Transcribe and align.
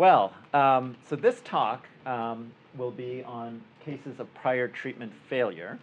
Well, 0.00 0.32
um, 0.54 0.96
so 1.06 1.14
this 1.14 1.42
talk 1.42 1.86
um, 2.06 2.50
will 2.78 2.90
be 2.90 3.22
on 3.24 3.60
cases 3.84 4.18
of 4.18 4.32
prior 4.32 4.66
treatment 4.66 5.12
failure. 5.28 5.78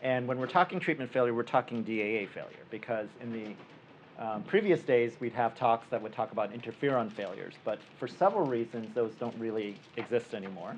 And 0.00 0.26
when 0.26 0.38
we're 0.38 0.46
talking 0.46 0.80
treatment 0.80 1.12
failure, 1.12 1.34
we're 1.34 1.42
talking 1.42 1.82
DAA 1.82 2.26
failure 2.32 2.64
because 2.70 3.08
in 3.20 3.30
the 3.34 4.24
um, 4.24 4.44
previous 4.44 4.80
days, 4.80 5.12
we'd 5.20 5.34
have 5.34 5.54
talks 5.54 5.86
that 5.90 6.00
would 6.00 6.14
talk 6.14 6.32
about 6.32 6.54
interferon 6.54 7.12
failures. 7.12 7.52
But 7.62 7.80
for 7.98 8.08
several 8.08 8.46
reasons, 8.46 8.94
those 8.94 9.12
don't 9.16 9.38
really 9.38 9.78
exist 9.98 10.32
anymore. 10.32 10.74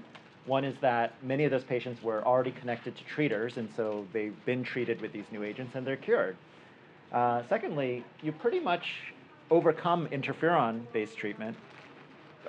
One 0.47 0.65
is 0.65 0.75
that 0.81 1.13
many 1.23 1.45
of 1.45 1.53
those 1.53 1.63
patients 1.63 2.03
were 2.03 2.27
already 2.27 2.51
connected 2.51 2.97
to 2.97 3.05
treaters, 3.05 3.59
and 3.59 3.71
so 3.77 4.05
they've 4.13 4.45
been 4.45 4.65
treated 4.65 5.01
with 5.01 5.13
these 5.13 5.27
new 5.31 5.45
agents 5.45 5.77
and 5.77 5.87
they're 5.87 5.95
cured. 5.95 6.37
Uh, 7.13 7.45
secondly, 7.49 8.05
you 8.23 8.33
pretty 8.33 8.59
much 8.59 9.13
overcome 9.53 10.09
interferon-based 10.09 11.17
treatment 11.17 11.57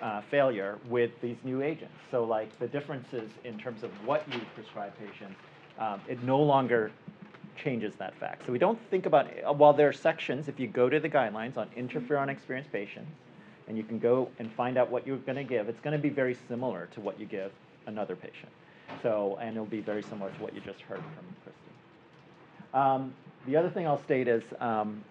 uh, 0.04 0.22
failure 0.30 0.78
with 0.90 1.12
these 1.22 1.38
new 1.44 1.62
agents. 1.62 1.96
So 2.12 2.26
like 2.26 2.50
the 2.60 2.68
differences 2.68 3.32
in 3.46 3.58
terms 3.58 3.84
of 3.84 3.90
what 4.06 4.22
you 4.32 4.42
prescribe 4.54 4.94
patients, 5.00 5.40
um, 5.80 6.02
it 6.08 6.22
no 6.24 6.40
longer 6.42 6.92
changes 7.56 7.96
that 7.96 8.14
fact. 8.16 8.46
So 8.46 8.52
we 8.52 8.60
don't 8.60 8.80
think 8.90 9.06
about, 9.06 9.28
uh, 9.28 9.54
while 9.54 9.74
there 9.74 9.88
are 9.88 9.94
sections, 9.94 10.48
if 10.48 10.60
you 10.60 10.68
go 10.68 10.90
to 10.90 11.00
the 11.00 11.10
guidelines 11.10 11.58
on 11.58 11.70
interferon 11.78 12.28
experienced 12.28 12.72
patients, 12.72 13.12
and 13.68 13.78
you 13.78 13.84
can 13.84 13.98
go 13.98 14.30
and 14.40 14.52
find 14.52 14.78
out 14.78 14.92
what 14.92 15.08
you're 15.08 15.18
going 15.18 15.38
to 15.38 15.44
give, 15.44 15.70
it's 15.70 15.80
going 15.80 15.96
to 15.96 16.02
be 16.02 16.10
very 16.10 16.38
similar 16.50 16.88
to 16.88 17.00
what 17.00 17.18
you 17.18 17.26
give 17.26 17.52
another 17.88 18.16
patient. 18.16 18.52
So, 19.02 19.38
and 19.40 19.56
it'll 19.56 19.66
be 19.66 19.80
very 19.80 20.04
similar 20.04 20.32
to 20.32 20.42
what 20.42 20.54
you 20.54 20.60
just 20.60 20.82
heard 20.82 20.98
from 20.98 21.26
Christy. 21.44 21.72
Um, 22.74 23.14
the 23.48 23.56
other 23.56 23.70
thing 23.70 23.88
I'll 23.88 24.04
state 24.04 24.28
is 24.28 24.44
um, 24.60 25.02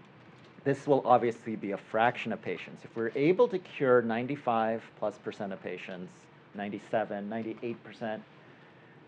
this 0.65 0.87
will 0.87 1.03
obviously 1.05 1.57
be 1.57 1.73
a 1.73 1.77
fraction 1.77 2.33
of 2.33 2.41
patients. 2.41 2.85
If 2.85 2.95
we're 2.95 3.13
able 3.15 3.49
to 3.49 3.59
cure 3.59 4.03
95 4.03 4.83
plus 4.99 5.19
percent 5.19 5.53
of 5.53 5.63
patients, 5.63 6.13
97, 6.55 7.29
98 7.29 7.85
percent, 7.85 8.23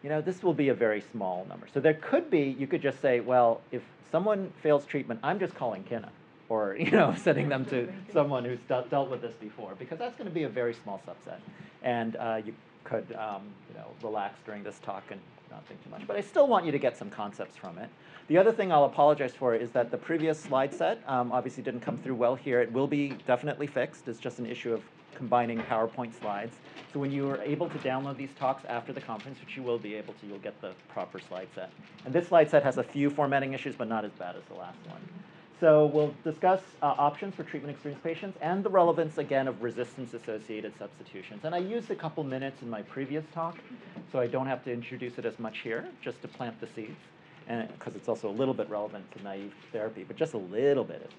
you 0.02 0.10
know, 0.10 0.20
this 0.20 0.42
will 0.42 0.54
be 0.54 0.68
a 0.68 0.74
very 0.74 1.02
small 1.12 1.46
number. 1.48 1.66
So 1.72 1.80
there 1.80 1.94
could 1.94 2.30
be, 2.30 2.56
you 2.58 2.66
could 2.66 2.82
just 2.82 3.00
say, 3.00 3.20
well, 3.20 3.60
if 3.72 3.82
someone 4.12 4.52
fails 4.62 4.84
treatment, 4.84 5.20
I'm 5.22 5.38
just 5.38 5.54
calling 5.54 5.82
Kenna 5.84 6.10
or, 6.48 6.76
you 6.78 6.90
know, 6.90 7.14
sending 7.16 7.48
them 7.48 7.64
to 7.66 7.90
someone 8.12 8.44
who's 8.44 8.60
dealt, 8.68 8.90
dealt 8.90 9.10
with 9.10 9.22
this 9.22 9.34
before 9.34 9.74
because 9.78 9.98
that's 9.98 10.16
going 10.16 10.28
to 10.28 10.34
be 10.34 10.42
a 10.42 10.48
very 10.48 10.74
small 10.74 11.00
subset. 11.06 11.38
And 11.82 12.16
uh, 12.16 12.40
you 12.44 12.54
could, 12.84 13.16
um, 13.18 13.42
you 13.70 13.78
know, 13.78 13.86
relax 14.02 14.38
during 14.44 14.62
this 14.62 14.78
talk 14.80 15.04
and 15.10 15.20
not 15.54 15.66
think 15.66 15.82
too 15.82 15.90
much. 15.90 16.06
But 16.06 16.16
I 16.16 16.20
still 16.20 16.46
want 16.46 16.66
you 16.66 16.72
to 16.72 16.78
get 16.78 16.96
some 16.96 17.10
concepts 17.10 17.56
from 17.56 17.78
it. 17.78 17.88
The 18.28 18.38
other 18.38 18.52
thing 18.52 18.72
I'll 18.72 18.84
apologize 18.84 19.34
for 19.34 19.54
is 19.54 19.70
that 19.70 19.90
the 19.90 19.98
previous 19.98 20.38
slide 20.38 20.74
set 20.74 21.02
um, 21.06 21.30
obviously 21.32 21.62
didn't 21.62 21.80
come 21.80 21.96
through 21.98 22.16
well 22.16 22.34
here. 22.34 22.60
It 22.60 22.72
will 22.72 22.86
be 22.86 23.10
definitely 23.26 23.66
fixed. 23.66 24.08
It's 24.08 24.18
just 24.18 24.38
an 24.38 24.46
issue 24.46 24.72
of 24.72 24.82
combining 25.14 25.58
PowerPoint 25.60 26.18
slides. 26.18 26.56
So 26.92 26.98
when 26.98 27.12
you 27.12 27.30
are 27.30 27.40
able 27.42 27.68
to 27.68 27.78
download 27.78 28.16
these 28.16 28.32
talks 28.38 28.64
after 28.66 28.92
the 28.92 29.00
conference, 29.00 29.38
which 29.40 29.56
you 29.56 29.62
will 29.62 29.78
be 29.78 29.94
able 29.94 30.14
to, 30.14 30.26
you'll 30.26 30.38
get 30.38 30.60
the 30.60 30.72
proper 30.88 31.20
slide 31.20 31.48
set. 31.54 31.70
And 32.04 32.12
this 32.12 32.28
slide 32.28 32.50
set 32.50 32.62
has 32.64 32.78
a 32.78 32.82
few 32.82 33.10
formatting 33.10 33.52
issues, 33.52 33.76
but 33.76 33.88
not 33.88 34.04
as 34.04 34.12
bad 34.12 34.36
as 34.36 34.42
the 34.44 34.54
last 34.54 34.78
one. 34.88 35.00
So 35.64 35.86
we'll 35.86 36.14
discuss 36.24 36.60
uh, 36.82 36.94
options 36.98 37.34
for 37.34 37.42
treatment 37.42 37.74
experienced 37.74 38.04
patients 38.04 38.36
and 38.42 38.62
the 38.62 38.68
relevance, 38.68 39.16
again, 39.16 39.48
of 39.48 39.62
resistance-associated 39.62 40.74
substitutions. 40.78 41.46
And 41.46 41.54
I 41.54 41.58
used 41.58 41.90
a 41.90 41.94
couple 41.94 42.22
minutes 42.22 42.60
in 42.60 42.68
my 42.68 42.82
previous 42.82 43.24
talk, 43.32 43.56
so 44.12 44.20
I 44.20 44.26
don't 44.26 44.46
have 44.46 44.62
to 44.64 44.70
introduce 44.70 45.16
it 45.16 45.24
as 45.24 45.38
much 45.38 45.60
here, 45.60 45.88
just 46.02 46.20
to 46.20 46.28
plant 46.28 46.60
the 46.60 46.66
seeds 46.66 46.98
and 47.48 47.66
because 47.78 47.96
it's 47.96 48.10
also 48.10 48.28
a 48.28 48.36
little 48.36 48.52
bit 48.52 48.68
relevant 48.68 49.10
to 49.12 49.22
naive 49.22 49.54
therapy, 49.72 50.04
but 50.06 50.16
just 50.16 50.34
a 50.34 50.38
little 50.38 50.84
bit. 50.84 51.10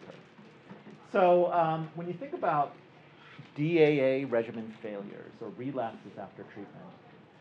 So 1.12 1.52
um, 1.52 1.90
when 1.96 2.06
you 2.06 2.14
think 2.14 2.34
about 2.34 2.76
DAA 3.58 4.30
regimen 4.30 4.72
failures 4.80 5.32
or 5.42 5.50
relapses 5.58 6.20
after 6.20 6.44
treatment, 6.54 6.86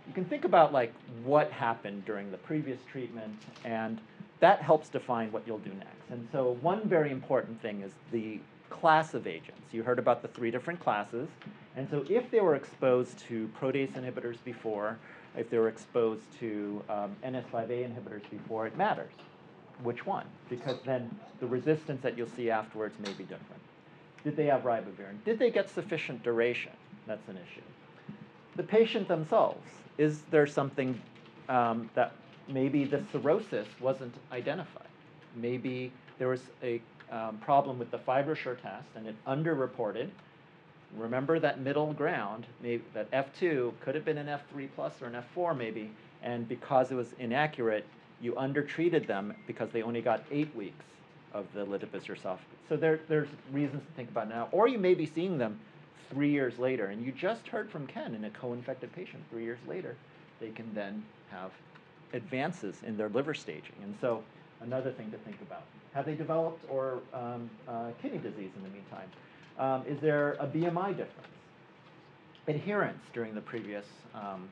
you 0.06 0.14
can 0.14 0.25
think 0.25 0.47
about 0.47 0.72
like 0.72 0.94
what 1.22 1.50
happened 1.50 2.06
during 2.06 2.30
the 2.30 2.38
previous 2.38 2.78
treatment, 2.91 3.36
and 3.62 4.00
that 4.41 4.62
helps 4.62 4.89
define 4.89 5.33
what 5.33 5.43
you'll 5.47 5.59
do 5.59 5.72
next. 5.75 6.11
And 6.11 6.27
so 6.33 6.56
one 6.61 6.89
very 6.89 7.11
important 7.11 7.61
thing 7.62 7.83
is 7.83 7.93
the 8.12 8.41
class 8.71 9.15
of 9.15 9.27
agents. 9.27 9.61
You 9.72 9.83
heard 9.83 9.99
about 9.99 10.22
the 10.22 10.28
three 10.28 10.50
different 10.50 10.81
classes, 10.81 11.28
and 11.77 11.89
so 11.91 12.05
if 12.09 12.31
they 12.31 12.41
were 12.41 12.55
exposed 12.55 13.19
to 13.21 13.49
protease 13.61 13.93
inhibitors 13.93 14.37
before, 14.44 14.99
if 15.37 15.50
they 15.50 15.59
were 15.59 15.69
exposed 15.69 16.23
to 16.41 16.83
um, 16.89 17.17
NS5A 17.25 17.89
inhibitors 17.89 18.28
before, 18.31 18.67
it 18.67 18.77
matters 18.77 19.12
which 19.83 20.06
one, 20.06 20.27
because 20.49 20.77
then 20.84 21.11
the 21.41 21.47
resistance 21.47 22.00
that 22.03 22.17
you'll 22.17 22.28
see 22.28 22.50
afterwards 22.50 22.97
may 23.00 23.12
be 23.12 23.25
different. 23.25 23.61
Did 24.23 24.37
they 24.37 24.47
have 24.47 24.62
ribavirin? 24.62 25.23
Did 25.25 25.39
they 25.39 25.50
get 25.50 25.69
sufficient 25.69 26.23
duration? 26.23 26.73
That's 27.06 27.28
an 27.28 27.37
issue. 27.37 27.61
The 28.56 28.62
patient 28.62 29.09
themselves, 29.09 29.67
is 29.99 30.23
there 30.31 30.47
something 30.47 31.00
um, 31.49 31.91
that 31.94 32.12
maybe 32.49 32.84
the 32.84 33.03
cirrhosis 33.12 33.69
wasn't 33.81 34.15
identified? 34.32 34.88
Maybe 35.37 35.93
there 36.19 36.28
was 36.28 36.43
a 36.62 36.81
um, 37.10 37.38
problem 37.38 37.78
with 37.78 37.91
the 37.91 37.99
FibroSure 37.99 38.60
test 38.60 38.88
and 38.97 39.06
it 39.06 39.15
underreported, 39.27 40.10
remember 40.97 41.38
that 41.38 41.60
middle 41.60 41.93
ground, 41.93 42.47
maybe 42.62 42.82
that 42.94 43.10
F2 43.10 43.72
could 43.81 43.94
have 43.94 44.05
been 44.05 44.19
an 44.19 44.27
F3 44.27 44.69
plus 44.75 45.00
or 45.03 45.06
an 45.06 45.22
F4 45.37 45.56
maybe, 45.56 45.91
and 46.22 46.49
because 46.49 46.91
it 46.91 46.94
was 46.94 47.15
inaccurate, 47.19 47.84
you 48.21 48.37
undertreated 48.37 49.06
them 49.06 49.34
because 49.47 49.71
they 49.71 49.82
only 49.82 50.00
got 50.00 50.25
eight 50.31 50.55
weeks 50.55 50.84
of 51.32 51.47
the 51.53 51.66
ledipasvir 51.66 52.16
sofosbuvir. 52.21 52.38
So 52.69 52.76
there, 52.76 53.00
there's 53.09 53.28
reasons 53.53 53.82
to 53.84 53.93
think 53.93 54.09
about 54.09 54.28
now. 54.28 54.49
Or 54.53 54.69
you 54.69 54.78
may 54.78 54.94
be 54.94 55.05
seeing 55.05 55.37
them 55.37 55.59
three 56.11 56.31
years 56.31 56.59
later, 56.59 56.87
and 56.87 57.05
you 57.05 57.12
just 57.12 57.47
heard 57.49 57.71
from 57.71 57.87
Ken 57.87 58.15
in 58.15 58.25
a 58.25 58.31
co-infected 58.31 58.93
patient 58.93 59.22
three 59.31 59.44
years 59.44 59.59
later, 59.66 59.97
they 60.41 60.50
can 60.50 60.72
then 60.75 61.05
have 61.31 61.50
advances 62.12 62.76
in 62.87 62.97
their 62.97 63.09
liver 63.09 63.34
staging. 63.34 63.76
And 63.82 63.94
so 64.00 64.22
another 64.60 64.92
thing 64.92 65.10
to 65.10 65.19
think 65.19 65.41
about. 65.42 65.62
Have 65.94 66.06
they 66.06 66.15
developed 66.15 66.65
or 66.69 67.00
um, 67.12 67.48
uh, 67.69 67.91
kidney 68.03 68.19
disease 68.19 68.50
in 68.56 68.62
the 68.62 68.69
meantime? 68.69 69.09
Um, 69.59 69.84
is 69.87 70.00
there 70.00 70.32
a 70.34 70.47
BMI 70.47 70.88
difference? 70.88 71.28
Adherence 72.48 73.03
during 73.12 73.34
the 73.34 73.41
previous 73.41 73.87
um, 74.14 74.48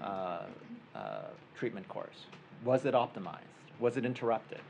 uh, 0.00 0.42
uh, 0.94 1.20
treatment 1.56 1.86
course. 1.88 2.26
Was 2.64 2.86
it 2.86 2.94
optimized? 2.94 3.38
Was 3.78 3.96
it 3.96 4.04
interrupted? 4.04 4.60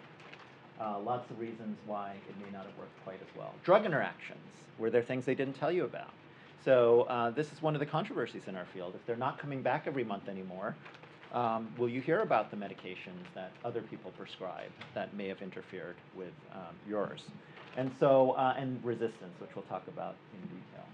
Uh, 0.81 0.99
lots 1.01 1.31
of 1.31 1.39
reasons 1.39 1.77
why 1.87 2.15
it 2.29 2.37
may 2.45 2.51
not 2.53 2.67
have 2.67 2.77
worked 2.79 3.05
quite 3.05 3.21
as 3.21 3.37
well. 3.37 3.53
Drug 3.65 3.85
interactions. 3.85 4.39
Were 4.79 4.91
there 4.91 5.03
things 5.03 5.25
they 5.25 5.35
didn't 5.35 5.55
tell 5.55 5.73
you 5.73 5.85
about? 5.85 6.11
So 6.65 7.03
uh, 7.03 7.31
this 7.31 7.53
is 7.53 7.63
one 7.63 7.75
of 7.75 7.81
the 7.81 7.87
controversies 7.87 8.43
in 8.47 8.57
our 8.57 8.67
field. 8.67 8.95
If 8.95 9.05
they're 9.07 9.17
not 9.17 9.39
coming 9.39 9.63
back 9.63 9.85
every 9.87 10.05
month 10.05 10.29
anymore, 10.29 10.77
um, 11.33 11.69
will 11.77 11.89
you 11.89 12.01
hear 12.01 12.21
about 12.21 12.51
the 12.51 12.57
medications 12.57 13.25
that 13.35 13.53
other 13.65 13.83
people 13.83 14.13
prescribe 14.17 14.71
that 14.95 15.15
may 15.15 15.29
have 15.29 15.43
interfered 15.43 15.97
with 16.17 16.33
um, 16.53 16.75
yours? 16.89 17.23
And 17.77 17.91
so, 18.01 18.33
uh, 18.33 18.55
and 18.57 18.83
resistance, 18.85 19.35
which 19.41 19.51
we'll 19.55 19.65
talk 19.65 19.87
about 19.89 20.17
in 20.35 20.41
detail. 20.49 20.85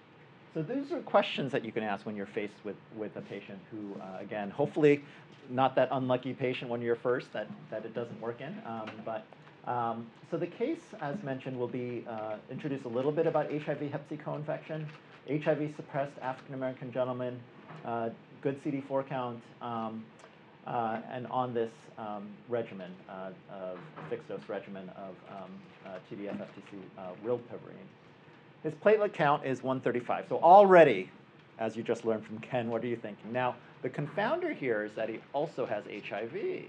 So 0.52 0.62
these 0.62 0.92
are 0.92 1.00
questions 1.00 1.50
that 1.52 1.64
you 1.64 1.72
can 1.72 1.82
ask 1.82 2.06
when 2.06 2.14
you're 2.14 2.26
faced 2.26 2.64
with, 2.64 2.76
with 2.96 3.16
a 3.16 3.20
patient 3.22 3.58
who, 3.70 4.00
uh, 4.00 4.18
again, 4.20 4.50
hopefully 4.50 5.02
not 5.50 5.74
that 5.76 5.88
unlucky 5.92 6.32
patient 6.32 6.70
when 6.70 6.80
you're 6.80 6.96
first 6.96 7.32
that, 7.32 7.48
that 7.70 7.84
it 7.84 7.94
doesn't 7.94 8.20
work 8.20 8.40
in. 8.40 8.56
Um, 8.66 8.90
but 9.04 9.26
um, 9.66 10.06
so 10.30 10.36
the 10.36 10.46
case, 10.46 10.80
as 11.00 11.22
mentioned, 11.22 11.58
will 11.58 11.68
be 11.68 12.04
uh, 12.08 12.36
introduce 12.50 12.84
a 12.84 12.88
little 12.88 13.12
bit 13.12 13.26
about 13.26 13.50
HIV 13.50 13.90
hep 13.90 14.08
C 14.08 14.16
co-infection, 14.16 14.86
HIV 15.28 15.74
suppressed 15.76 16.12
African 16.20 16.54
American 16.54 16.92
gentleman, 16.92 17.40
uh, 17.84 18.10
good 18.44 18.62
CD4 18.62 19.08
count, 19.08 19.42
um, 19.62 20.04
uh, 20.66 20.98
and 21.10 21.26
on 21.28 21.54
this 21.54 21.70
um, 21.96 22.28
regimen, 22.50 22.92
uh, 23.08 23.30
of 23.50 23.78
fixed 24.10 24.28
dose 24.28 24.46
regimen 24.48 24.86
of 24.90 25.14
um, 25.30 25.50
uh, 25.86 25.96
TDF 26.10 26.36
FTC 26.36 26.78
uh, 26.98 27.02
rilpivirine. 27.24 27.88
His 28.62 28.74
platelet 28.74 29.14
count 29.14 29.46
is 29.46 29.62
135. 29.62 30.26
So 30.28 30.36
already, 30.40 31.10
as 31.58 31.74
you 31.74 31.82
just 31.82 32.04
learned 32.04 32.26
from 32.26 32.38
Ken, 32.40 32.68
what 32.68 32.84
are 32.84 32.86
you 32.86 32.96
thinking? 32.96 33.32
Now, 33.32 33.56
the 33.80 33.88
confounder 33.88 34.54
here 34.54 34.84
is 34.84 34.92
that 34.92 35.08
he 35.08 35.20
also 35.32 35.64
has 35.64 35.84
HIV. 35.86 36.64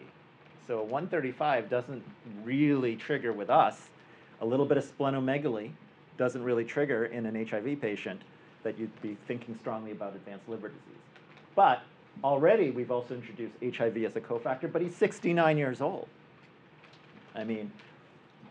So 0.67 0.81
135 0.81 1.69
doesn't 1.69 2.03
really 2.45 2.95
trigger 2.95 3.33
with 3.33 3.49
us. 3.49 3.89
A 4.39 4.45
little 4.45 4.65
bit 4.65 4.77
of 4.77 4.85
splenomegaly 4.85 5.71
doesn't 6.17 6.43
really 6.43 6.63
trigger 6.63 7.05
in 7.05 7.25
an 7.25 7.45
HIV 7.45 7.81
patient 7.81 8.21
that 8.63 8.79
you'd 8.79 9.01
be 9.01 9.17
thinking 9.27 9.57
strongly 9.59 9.91
about 9.91 10.15
advanced 10.15 10.47
liver 10.47 10.69
disease. 10.69 10.95
But 11.55 11.83
already 12.23 12.71
we've 12.71 12.91
also 12.91 13.15
introduced 13.15 13.55
HIV 13.61 13.97
as 14.03 14.15
a 14.15 14.21
cofactor, 14.21 14.71
but 14.71 14.81
he's 14.81 14.95
69 14.95 15.57
years 15.57 15.81
old. 15.81 16.07
I 17.33 17.43
mean, 17.43 17.71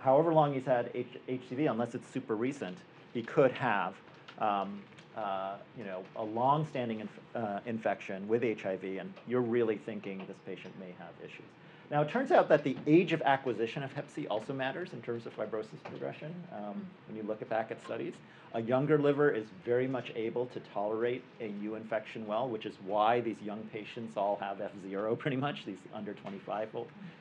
however 0.01 0.33
long 0.33 0.55
he's 0.55 0.67
had 0.67 0.91
H 0.95 1.19
HCV, 1.29 1.71
unless 1.71 1.95
it's 1.95 2.09
super 2.11 2.35
recent, 2.35 2.77
he 3.13 3.23
could 3.23 3.53
have 3.53 3.95
um, 4.39 4.83
uh, 5.17 5.55
you 5.79 5.85
know, 5.85 6.03
a 6.17 6.25
long-standing 6.25 7.01
inf 7.01 7.11
uh, 7.35 7.61
infection 7.67 8.27
with 8.27 8.43
HIV, 8.43 8.83
and 8.99 9.13
you're 9.29 9.41
really 9.41 9.77
thinking 9.77 10.19
this 10.27 10.37
patient 10.45 10.75
may 10.81 10.93
have 10.99 11.13
issues. 11.23 11.47
Now, 11.91 12.03
it 12.03 12.09
turns 12.09 12.31
out 12.31 12.49
that 12.49 12.65
the 12.65 12.77
age 12.87 13.13
of 13.13 13.21
acquisition 13.23 13.83
of 13.83 13.93
Hep 13.93 14.09
C 14.11 14.27
also 14.27 14.53
matters 14.53 14.93
in 14.93 15.03
terms 15.03 15.27
of 15.27 15.37
fibrosis 15.37 15.83
progression. 15.85 16.35
Um, 16.53 16.87
when 17.07 17.17
you 17.17 17.23
look 17.23 17.47
back 17.49 17.71
at 17.71 17.85
studies, 17.85 18.15
a 18.55 18.63
younger 18.63 18.99
liver 18.99 19.31
is 19.31 19.47
very 19.65 19.87
much 19.87 20.13
able 20.15 20.47
to 20.47 20.61
tolerate 20.73 21.23
a 21.41 21.49
U 21.63 21.75
infection 21.75 22.27
well, 22.27 22.49
which 22.49 22.67
is 22.67 22.75
why 22.87 23.21
these 23.21 23.41
young 23.43 23.63
patients 23.73 24.17
all 24.17 24.37
have 24.41 24.59
F0 24.59 25.19
pretty 25.19 25.37
much, 25.37 25.67
these 25.67 25.79
under 25.93 26.15
25 26.15 26.69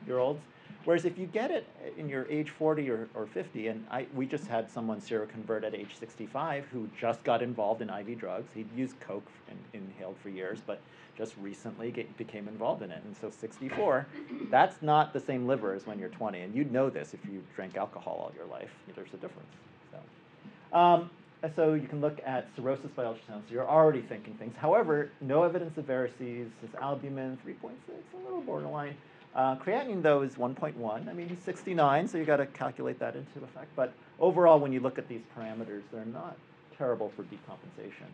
year 0.06 0.18
olds. 0.18 0.40
Whereas 0.84 1.04
if 1.06 1.18
you 1.18 1.26
get 1.26 1.50
it 1.50 1.66
in 1.96 2.08
your 2.08 2.26
age 2.28 2.50
40 2.50 2.90
or, 2.90 3.08
or 3.14 3.26
50, 3.26 3.68
and 3.68 3.86
I, 3.90 4.06
we 4.14 4.26
just 4.26 4.46
had 4.46 4.70
someone 4.70 5.00
seroconvert 5.00 5.64
at 5.64 5.74
age 5.74 5.96
65 5.98 6.66
who 6.66 6.88
just 6.98 7.24
got 7.24 7.42
involved 7.42 7.80
in 7.80 7.88
IV 7.88 8.18
drugs. 8.18 8.50
He'd 8.54 8.68
used 8.76 8.98
Coke 9.00 9.26
and 9.48 9.58
inhaled 9.72 10.16
for 10.22 10.28
years, 10.28 10.60
but 10.66 10.80
just 11.16 11.34
recently 11.40 11.90
get, 11.90 12.14
became 12.18 12.48
involved 12.48 12.82
in 12.82 12.90
it. 12.90 13.00
And 13.04 13.16
so 13.16 13.30
64, 13.30 14.06
that's 14.50 14.82
not 14.82 15.12
the 15.12 15.20
same 15.20 15.46
liver 15.46 15.72
as 15.72 15.86
when 15.86 15.98
you're 15.98 16.10
20. 16.10 16.40
And 16.40 16.54
you'd 16.54 16.72
know 16.72 16.90
this 16.90 17.14
if 17.14 17.24
you 17.24 17.42
drank 17.56 17.76
alcohol 17.76 18.18
all 18.20 18.32
your 18.36 18.46
life. 18.46 18.70
There's 18.94 19.14
a 19.14 19.16
difference. 19.16 19.48
So, 19.90 20.78
um, 20.78 21.10
so 21.56 21.74
you 21.74 21.86
can 21.86 22.00
look 22.00 22.20
at 22.26 22.48
cirrhosis 22.56 22.90
by 22.96 23.04
ultrasound. 23.04 23.42
So 23.46 23.52
you're 23.52 23.68
already 23.68 24.02
thinking 24.02 24.34
things. 24.34 24.54
However, 24.58 25.10
no 25.20 25.44
evidence 25.44 25.78
of 25.78 25.86
varices. 25.86 26.48
This 26.60 26.74
albumin 26.80 27.38
3.6, 27.46 27.70
a 27.88 28.24
little 28.24 28.40
borderline. 28.40 28.96
Uh, 29.34 29.56
creatinine, 29.56 30.00
though, 30.00 30.22
is 30.22 30.34
1.1. 30.36 31.08
I 31.08 31.12
mean, 31.12 31.28
he's 31.28 31.40
69, 31.40 32.06
so 32.06 32.18
you 32.18 32.24
got 32.24 32.36
to 32.36 32.46
calculate 32.46 33.00
that 33.00 33.16
into 33.16 33.42
effect. 33.42 33.68
But 33.74 33.92
overall, 34.20 34.60
when 34.60 34.72
you 34.72 34.80
look 34.80 34.96
at 34.96 35.08
these 35.08 35.22
parameters, 35.36 35.82
they're 35.92 36.04
not 36.04 36.36
terrible 36.78 37.12
for 37.16 37.24
decompensation. 37.24 38.06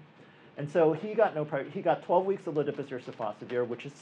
And 0.56 0.70
so 0.70 0.92
he 0.92 1.14
got 1.14 1.34
no 1.34 1.46
he 1.72 1.80
got 1.80 2.02
12 2.02 2.26
weeks 2.26 2.46
of 2.46 2.54
ledipasvir 2.54 3.02
sofosbuvir, 3.02 3.66
which 3.66 3.86
is 3.86 3.92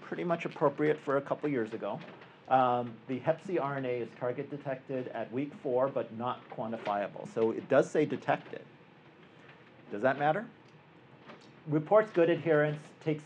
pretty 0.00 0.24
much 0.24 0.44
appropriate 0.44 0.98
for 0.98 1.16
a 1.16 1.20
couple 1.20 1.48
years 1.48 1.72
ago. 1.74 2.00
Um, 2.48 2.92
the 3.06 3.18
Hep 3.20 3.44
C 3.46 3.56
RNA 3.56 4.02
is 4.02 4.08
target 4.18 4.50
detected 4.50 5.08
at 5.08 5.32
week 5.32 5.52
four, 5.62 5.88
but 5.88 6.16
not 6.16 6.40
quantifiable. 6.50 7.32
So 7.34 7.52
it 7.52 7.68
does 7.68 7.90
say 7.90 8.04
detected. 8.04 8.62
Does 9.90 10.02
that 10.02 10.18
matter? 10.18 10.46
Reports 11.68 12.10
good 12.12 12.30
adherence, 12.30 12.80
takes 13.04 13.22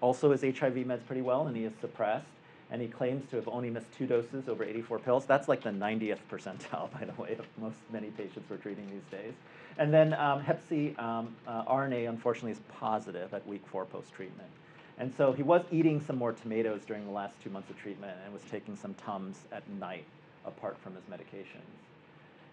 also 0.00 0.30
his 0.30 0.42
HIV 0.42 0.74
meds 0.74 1.04
pretty 1.06 1.22
well, 1.22 1.48
and 1.48 1.56
he 1.56 1.64
is 1.64 1.72
suppressed 1.80 2.26
and 2.70 2.80
he 2.80 2.88
claims 2.88 3.28
to 3.30 3.36
have 3.36 3.48
only 3.48 3.70
missed 3.70 3.90
two 3.96 4.06
doses 4.06 4.48
over 4.48 4.64
84 4.64 5.00
pills. 5.00 5.24
That's 5.26 5.48
like 5.48 5.62
the 5.62 5.70
90th 5.70 6.18
percentile, 6.30 6.90
by 6.98 7.04
the 7.04 7.20
way, 7.20 7.36
of 7.38 7.46
most 7.58 7.78
many 7.92 8.08
patients 8.08 8.48
we're 8.48 8.56
treating 8.56 8.86
these 8.90 9.18
days. 9.20 9.34
And 9.78 9.92
then 9.92 10.14
um, 10.14 10.40
Hep 10.40 10.62
C 10.68 10.94
um, 10.98 11.34
uh, 11.46 11.64
RNA, 11.64 12.08
unfortunately, 12.08 12.52
is 12.52 12.60
positive 12.68 13.32
at 13.34 13.46
week 13.46 13.62
four 13.66 13.84
post-treatment. 13.84 14.48
And 14.98 15.12
so 15.16 15.32
he 15.32 15.42
was 15.42 15.62
eating 15.72 16.00
some 16.00 16.16
more 16.16 16.32
tomatoes 16.32 16.82
during 16.86 17.06
the 17.06 17.10
last 17.10 17.34
two 17.42 17.48
months 17.48 17.70
of 17.70 17.78
treatment 17.78 18.16
and 18.24 18.32
was 18.32 18.42
taking 18.50 18.76
some 18.76 18.94
Tums 18.94 19.38
at 19.50 19.66
night 19.70 20.04
apart 20.44 20.76
from 20.78 20.94
his 20.94 21.04
medications. 21.04 21.80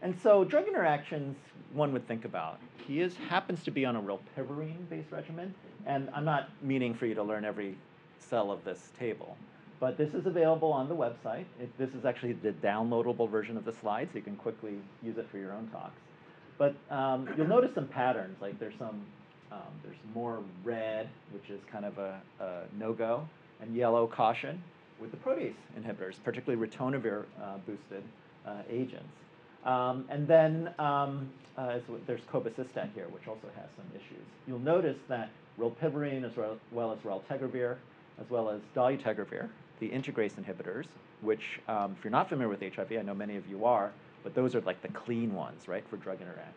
And 0.02 0.18
so 0.22 0.44
drug 0.44 0.68
interactions, 0.68 1.36
one 1.74 1.92
would 1.94 2.08
think 2.08 2.24
about. 2.24 2.60
He 2.88 3.02
is 3.02 3.16
happens 3.30 3.64
to 3.64 3.72
be 3.72 3.86
on 3.86 3.96
a 3.96 4.00
real 4.00 4.22
rilpivirine-based 4.38 5.12
regimen, 5.12 5.54
and 5.86 6.10
I'm 6.14 6.24
not 6.24 6.50
meaning 6.62 6.94
for 6.94 7.06
you 7.06 7.16
to 7.16 7.24
learn 7.24 7.44
every 7.44 7.76
cell 8.20 8.52
of 8.52 8.64
this 8.64 8.92
table. 9.00 9.36
But 9.80 9.98
this 9.98 10.14
is 10.14 10.26
available 10.26 10.72
on 10.72 10.90
the 10.90 10.96
website. 10.96 11.46
It, 11.62 11.76
this 11.78 11.92
is 11.92 12.06
actually 12.06 12.34
the 12.34 12.52
downloadable 12.52 13.30
version 13.30 13.58
of 13.58 13.66
the 13.66 13.74
slide, 13.74 14.10
so 14.12 14.18
you 14.18 14.24
can 14.24 14.36
quickly 14.36 14.80
use 15.04 15.18
it 15.18 15.28
for 15.30 15.38
your 15.38 15.54
own 15.54 15.68
talks. 15.68 16.00
But 16.58 16.76
um, 16.90 17.30
you'll 17.38 17.48
notice 17.48 17.76
some 17.76 17.88
patterns, 17.88 18.38
like 18.42 18.60
there's 18.60 18.78
some, 18.80 19.06
um, 19.52 19.60
there's 19.84 19.98
more 20.16 20.40
red, 20.64 21.08
which 21.32 21.52
is 21.52 21.62
kind 21.72 21.86
of 21.86 22.00
a, 22.00 22.20
a 22.40 22.64
no-go, 22.78 23.28
and 23.62 23.76
yellow 23.76 24.08
caution 24.08 24.62
with 25.00 25.12
the 25.12 25.18
protease 25.18 25.54
inhibitors, 25.80 26.16
particularly 26.24 26.68
ritonavir 26.68 27.26
uh, 27.42 27.58
boosted 27.68 28.04
uh, 28.48 28.54
agents. 28.70 29.14
Um, 29.66 30.06
and 30.10 30.28
then 30.28 30.74
um, 30.80 31.30
uh, 31.58 31.78
there's 32.08 32.22
cobicistat 32.22 32.94
here, 32.96 33.08
which 33.10 33.28
also 33.28 33.48
has 33.56 33.66
some 33.76 33.86
issues. 33.94 34.26
You'll 34.48 34.60
notice 34.60 34.98
that 35.08 35.30
rilpivirine 35.60 36.24
as 36.24 36.36
well, 36.36 36.58
well 36.72 36.92
as 36.92 37.00
raltegravir, 37.00 37.76
as 38.20 38.30
well 38.32 38.50
as 38.50 38.62
dolutegravir, 38.76 39.50
the 39.80 39.90
integrase 39.90 40.34
inhibitors, 40.34 40.86
which, 41.22 41.60
um, 41.68 41.96
if 41.98 42.04
you're 42.04 42.12
not 42.12 42.30
familiar 42.30 42.50
with 42.50 42.62
HIV, 42.62 42.92
I 42.92 43.02
know 43.02 43.14
many 43.14 43.38
of 43.38 43.48
you 43.48 43.66
are, 43.66 43.92
but 44.24 44.36
those 44.36 44.56
are 44.56 44.62
like 44.62 44.82
the 44.82 44.90
clean 44.90 45.34
ones, 45.34 45.68
right, 45.68 45.84
for 45.90 45.98
drug 45.98 46.22
interactions. 46.22 46.54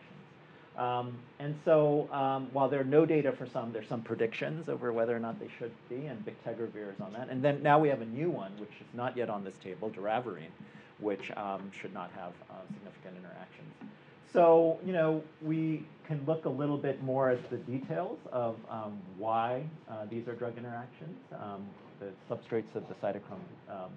Um, 0.77 1.17
and 1.39 1.55
so 1.65 2.09
um, 2.11 2.47
while 2.53 2.69
there 2.69 2.79
are 2.79 2.85
no 2.85 3.05
data 3.05 3.31
for 3.31 3.45
some, 3.45 3.73
there's 3.73 3.87
some 3.87 4.01
predictions 4.01 4.69
over 4.69 4.93
whether 4.93 5.15
or 5.15 5.19
not 5.19 5.39
they 5.39 5.49
should 5.59 5.71
be, 5.89 6.05
and 6.07 6.25
bictegravir 6.25 6.93
is 6.93 7.01
on 7.01 7.13
that. 7.13 7.29
And 7.29 7.43
then 7.43 7.61
now 7.61 7.77
we 7.77 7.89
have 7.89 8.01
a 8.01 8.05
new 8.05 8.29
one, 8.29 8.51
which 8.57 8.69
is 8.79 8.87
not 8.93 9.17
yet 9.17 9.29
on 9.29 9.43
this 9.43 9.55
table, 9.57 9.89
doravirine, 9.89 10.51
which 10.99 11.31
um, 11.37 11.69
should 11.79 11.93
not 11.93 12.09
have 12.15 12.31
uh, 12.49 12.53
significant 12.73 13.17
interactions. 13.17 13.91
So, 14.33 14.79
you 14.85 14.93
know, 14.93 15.21
we 15.41 15.85
can 16.07 16.23
look 16.25 16.45
a 16.45 16.49
little 16.49 16.77
bit 16.77 17.03
more 17.03 17.29
at 17.29 17.49
the 17.49 17.57
details 17.57 18.17
of 18.31 18.55
um, 18.69 18.97
why 19.17 19.63
uh, 19.89 20.05
these 20.09 20.27
are 20.29 20.33
drug 20.35 20.57
interactions. 20.57 21.17
Um, 21.33 21.67
the 22.01 22.09
substrates 22.29 22.75
of 22.75 22.83
the 22.87 22.95
cytochrome 22.95 23.39
um, 23.69 23.89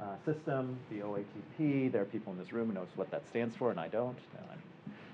uh, 0.00 0.04
system, 0.24 0.78
the 0.90 1.00
OATP. 1.00 1.92
There 1.92 2.02
are 2.02 2.06
people 2.06 2.32
in 2.32 2.38
this 2.38 2.52
room 2.52 2.68
who 2.68 2.74
knows 2.74 2.88
what 2.96 3.10
that 3.10 3.22
stands 3.28 3.56
for, 3.56 3.70
and 3.70 3.78
I 3.78 3.88
don't. 3.88 4.18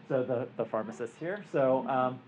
so 0.08 0.22
the, 0.22 0.46
the 0.56 0.64
pharmacist 0.64 1.14
here. 1.18 1.44
So 1.52 1.86
um, 1.88 2.20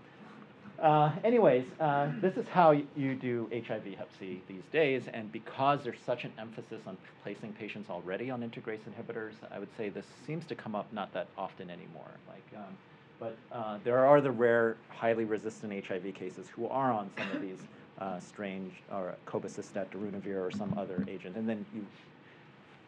uh, 0.81 1.11
anyways, 1.23 1.65
uh, 1.79 2.11
this 2.21 2.37
is 2.37 2.47
how 2.47 2.71
you 2.71 3.15
do 3.15 3.47
HIV 3.51 3.85
Hep 3.97 4.09
C 4.19 4.41
these 4.47 4.63
days, 4.71 5.03
and 5.13 5.31
because 5.31 5.83
there's 5.83 5.99
such 6.05 6.23
an 6.23 6.33
emphasis 6.39 6.81
on 6.87 6.97
placing 7.23 7.53
patients 7.53 7.89
already 7.89 8.31
on 8.31 8.41
integrase 8.41 8.79
inhibitors, 8.89 9.33
I 9.51 9.59
would 9.59 9.69
say 9.77 9.89
this 9.89 10.07
seems 10.25 10.45
to 10.47 10.55
come 10.55 10.73
up 10.75 10.91
not 10.91 11.13
that 11.13 11.27
often 11.37 11.69
anymore. 11.69 12.11
Like, 12.27 12.59
um, 12.59 12.77
but 13.19 13.37
uh, 13.51 13.77
there 13.83 14.03
are 14.03 14.21
the 14.21 14.31
rare, 14.31 14.77
highly 14.89 15.25
resistant 15.25 15.85
HIV 15.85 16.15
cases 16.15 16.47
who 16.55 16.67
are 16.67 16.91
on 16.91 17.11
some 17.15 17.31
of 17.35 17.41
these 17.43 17.59
uh, 18.01 18.19
strange, 18.19 18.73
or 18.91 19.15
cobicistat, 19.27 19.85
darunavir, 19.91 20.45
or 20.45 20.51
some 20.51 20.73
other 20.77 21.05
agent, 21.07 21.35
and 21.37 21.47
then 21.47 21.65
you 21.73 21.85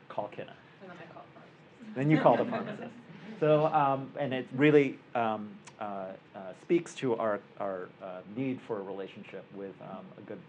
call 0.10 0.28
Kinna. 0.30 0.54
And 0.82 0.90
then 0.90 0.98
I 0.98 1.14
call 1.14 1.24
pharmacist. 1.34 1.96
Then 1.96 2.10
you 2.10 2.20
call 2.20 2.38
the 2.38 2.46
pharmacist. 2.46 2.94
So, 3.40 3.68
um, 3.68 4.12
and 4.20 4.34
it 4.34 4.48
really 4.56 4.98
um, 5.16 5.50
uh, 5.80 5.84
uh, 5.84 6.40
speaks 6.62 6.96
to 6.96 7.16
our, 7.18 7.40
our 7.60 7.90
uh, 8.02 8.20
need 8.36 8.60
for 8.66 8.80
a 8.80 8.82
relationship 8.82 9.44
with 9.56 9.74
um, 9.82 10.06
a 10.18 10.22
good 10.22 10.40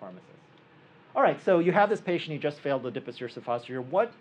pharmacist. 0.00 0.30
All 1.14 1.22
right, 1.22 1.42
so 1.44 1.58
you 1.58 1.72
have 1.72 1.88
this 1.88 2.00
patient, 2.00 2.32
he 2.32 2.38
just 2.38 2.60
failed 2.60 2.82
the 2.82 2.92
dipazole 2.92 3.84
What 3.86 4.12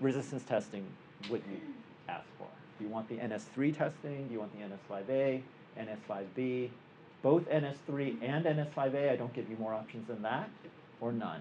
resistance 0.00 0.42
testing 0.44 0.84
would 1.30 1.42
you 1.50 1.58
ask 2.08 2.24
for? 2.38 2.46
Do 2.78 2.84
you 2.84 2.90
want 2.90 3.08
the 3.08 3.16
NS3 3.16 3.76
testing? 3.76 4.26
Do 4.28 4.32
you 4.32 4.40
want 4.40 4.52
the 4.56 4.94
NS5A, 4.94 5.42
NS5B? 5.78 6.70
Both 7.24 7.48
NS3 7.48 8.22
and 8.22 8.44
NS5A, 8.44 9.10
I 9.10 9.16
don't 9.16 9.32
give 9.32 9.48
you 9.48 9.56
more 9.56 9.72
options 9.72 10.06
than 10.08 10.20
that, 10.22 10.50
or 11.00 11.10
none? 11.10 11.40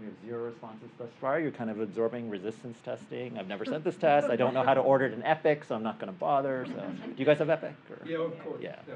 We 0.00 0.06
have 0.06 0.14
zero 0.26 0.46
responses 0.46 0.88
thus 0.98 1.10
far. 1.20 1.38
You're 1.38 1.52
kind 1.52 1.70
of 1.70 1.78
absorbing 1.78 2.28
resistance 2.28 2.76
testing. 2.84 3.38
I've 3.38 3.46
never 3.46 3.64
sent 3.64 3.84
this 3.84 3.96
test. 3.96 4.28
I 4.28 4.34
don't 4.34 4.52
know 4.52 4.64
how 4.64 4.74
to 4.74 4.80
order 4.80 5.06
it 5.06 5.12
in 5.12 5.22
Epic, 5.22 5.62
so 5.62 5.76
I'm 5.76 5.84
not 5.84 6.00
going 6.00 6.12
to 6.12 6.18
bother. 6.18 6.66
So, 6.66 6.74
do 6.74 7.14
you 7.16 7.24
guys 7.24 7.38
have 7.38 7.48
Epic? 7.48 7.76
Or? 7.88 8.04
Yeah, 8.04 8.22
of 8.22 8.36
course. 8.42 8.60
Yeah. 8.60 8.74
yeah. 8.88 8.94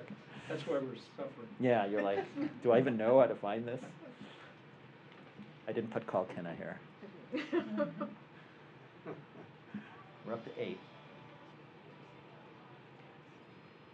That's 0.48 0.66
why 0.66 0.78
we're 0.78 0.96
suffering. 1.16 1.46
Yeah, 1.60 1.86
you're 1.86 2.02
like, 2.02 2.24
do 2.64 2.72
I 2.72 2.80
even 2.80 2.96
know 2.96 3.20
how 3.20 3.26
to 3.26 3.36
find 3.36 3.64
this? 3.64 3.80
I 5.68 5.72
didn't 5.72 5.92
put 5.92 6.04
call 6.04 6.26
Kenna 6.34 6.52
here. 6.56 6.80
We're 10.26 10.32
up 10.32 10.44
to 10.44 10.50
eight. 10.60 10.80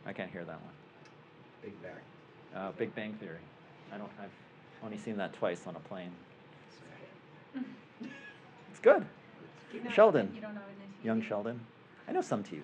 I 0.06 0.14
can't 0.14 0.30
hear 0.30 0.44
that 0.46 0.58
one. 0.62 0.72
Big 1.64 1.82
Bang. 1.82 1.92
Uh, 2.54 2.72
Big 2.72 2.94
Bang 2.94 3.14
Theory. 3.14 3.38
I 3.92 3.96
don't. 3.98 4.10
I've 4.20 4.28
only 4.84 4.98
seen 4.98 5.16
that 5.16 5.32
twice 5.32 5.66
on 5.66 5.76
a 5.76 5.80
plane. 5.80 6.10
It's 8.70 8.80
good. 8.82 9.04
You 9.72 9.82
know- 9.82 9.90
Sheldon. 9.90 10.30
You 10.34 10.40
don't 10.42 10.54
know 10.54 10.60
any 10.60 10.86
TV? 11.02 11.04
Young 11.04 11.22
Sheldon. 11.22 11.60
I 12.08 12.12
know 12.12 12.20
some 12.20 12.42
TV. 12.44 12.60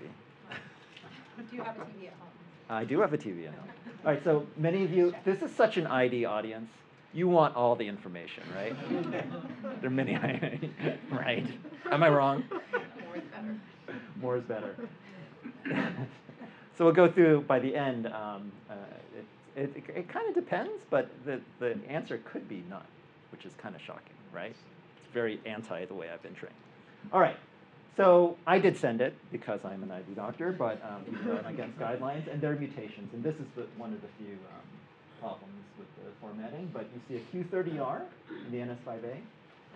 Do 1.50 1.56
you 1.56 1.62
have 1.62 1.76
a 1.76 1.80
TV 1.80 2.08
at 2.08 2.12
home? 2.18 2.28
I 2.68 2.84
do 2.84 3.00
have 3.00 3.14
a 3.14 3.18
TV 3.18 3.46
at 3.48 3.54
home. 3.54 3.68
All 4.04 4.12
right, 4.12 4.22
so 4.22 4.46
many 4.58 4.84
of 4.84 4.92
you, 4.92 5.14
this 5.24 5.40
is 5.42 5.50
such 5.54 5.78
an 5.78 5.86
ID 5.86 6.26
audience. 6.26 6.68
You 7.14 7.28
want 7.28 7.56
all 7.56 7.74
the 7.74 7.88
information, 7.88 8.42
right? 8.54 8.76
there 9.80 9.86
are 9.86 9.90
many, 9.90 10.14
right? 11.10 11.46
Am 11.90 12.02
I 12.02 12.08
wrong? 12.10 12.44
More 13.02 13.16
is 13.16 13.22
better. 13.32 13.56
More 14.20 14.36
is 14.36 14.44
better. 14.44 14.76
so 16.80 16.86
we'll 16.86 16.94
go 16.94 17.12
through 17.12 17.42
by 17.42 17.58
the 17.58 17.76
end. 17.76 18.06
Um, 18.06 18.50
uh, 18.70 18.74
it, 19.54 19.76
it, 19.76 19.84
it, 19.94 20.08
kind 20.08 20.26
of 20.30 20.34
depends, 20.34 20.82
but 20.88 21.10
the, 21.26 21.38
the 21.58 21.76
answer 21.86 22.18
could 22.24 22.48
be 22.48 22.64
none, 22.70 22.86
which 23.32 23.44
is 23.44 23.52
kind 23.58 23.74
of 23.74 23.82
shocking, 23.82 24.16
right? 24.32 24.56
It's 24.96 25.12
very 25.12 25.42
anti 25.44 25.84
the 25.84 25.92
way 25.92 26.08
I've 26.08 26.22
been 26.22 26.32
trained. 26.32 26.54
All 27.12 27.20
right, 27.20 27.36
so 27.98 28.38
I 28.46 28.58
did 28.58 28.78
send 28.78 29.02
it 29.02 29.14
because 29.30 29.60
I'm 29.62 29.82
an 29.82 29.90
ID 29.90 30.14
doctor, 30.16 30.52
but 30.52 30.82
um, 30.82 31.04
I'm 31.44 31.52
against 31.52 31.78
guidelines, 31.78 32.32
and 32.32 32.40
there 32.40 32.52
are 32.52 32.56
mutations, 32.56 33.12
and 33.12 33.22
this 33.22 33.34
is 33.34 33.46
the, 33.56 33.66
one 33.76 33.92
of 33.92 34.00
the 34.00 34.08
few 34.16 34.32
um, 34.32 35.20
problems 35.20 35.62
with 35.78 35.88
the 35.96 36.10
formatting, 36.18 36.70
but 36.72 36.88
you 36.94 37.00
see 37.06 37.22
a 37.22 37.44
Q30R 37.44 38.00
in 38.46 38.52
the 38.52 38.56
NS5A, 38.56 39.16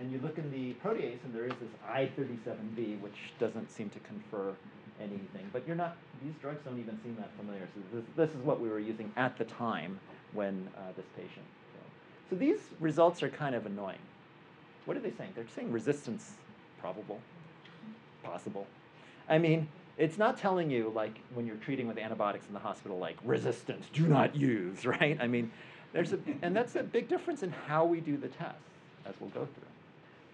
And 0.00 0.11
you 0.11 0.20
look 0.23 0.38
in 0.38 0.50
the 0.50 0.73
protease, 0.82 1.23
and 1.23 1.34
there 1.34 1.44
is 1.44 1.52
this 1.61 1.68
I37B, 1.87 2.99
which 3.02 3.34
doesn't 3.38 3.70
seem 3.70 3.90
to 3.90 3.99
confer 3.99 4.54
anything. 5.00 5.48
But 5.52 5.66
you're 5.66 5.76
not; 5.76 5.96
these 6.22 6.34
drugs 6.40 6.60
don't 6.64 6.78
even 6.78 6.98
seem 7.02 7.16
that 7.16 7.30
familiar. 7.36 7.68
So 7.74 7.98
this, 7.98 8.04
this 8.16 8.30
is 8.30 8.44
what 8.44 8.60
we 8.60 8.68
were 8.68 8.80
using 8.80 9.12
at 9.16 9.36
the 9.38 9.44
time 9.44 9.98
when 10.32 10.68
uh, 10.76 10.92
this 10.96 11.06
patient. 11.16 11.44
So 12.30 12.36
these 12.36 12.58
results 12.80 13.22
are 13.22 13.28
kind 13.28 13.54
of 13.54 13.66
annoying. 13.66 13.98
What 14.86 14.96
are 14.96 15.00
they 15.00 15.12
saying? 15.12 15.32
They're 15.34 15.44
saying 15.54 15.70
resistance 15.70 16.32
probable, 16.80 17.20
possible. 18.22 18.66
I 19.28 19.38
mean, 19.38 19.68
it's 19.96 20.18
not 20.18 20.36
telling 20.36 20.70
you 20.70 20.92
like 20.94 21.18
when 21.34 21.46
you're 21.46 21.56
treating 21.56 21.86
with 21.86 21.98
antibiotics 21.98 22.46
in 22.46 22.54
the 22.54 22.60
hospital, 22.60 22.98
like 22.98 23.16
resistance, 23.24 23.86
do 23.92 24.06
not 24.06 24.34
use, 24.34 24.86
right? 24.86 25.18
I 25.20 25.26
mean, 25.26 25.50
there's 25.92 26.12
a, 26.12 26.18
and 26.42 26.56
that's 26.56 26.76
a 26.76 26.82
big 26.82 27.08
difference 27.08 27.42
in 27.42 27.50
how 27.50 27.84
we 27.84 28.00
do 28.00 28.16
the 28.16 28.28
tests, 28.28 28.58
as 29.06 29.14
we'll 29.20 29.30
go 29.30 29.46
through. 29.46 29.74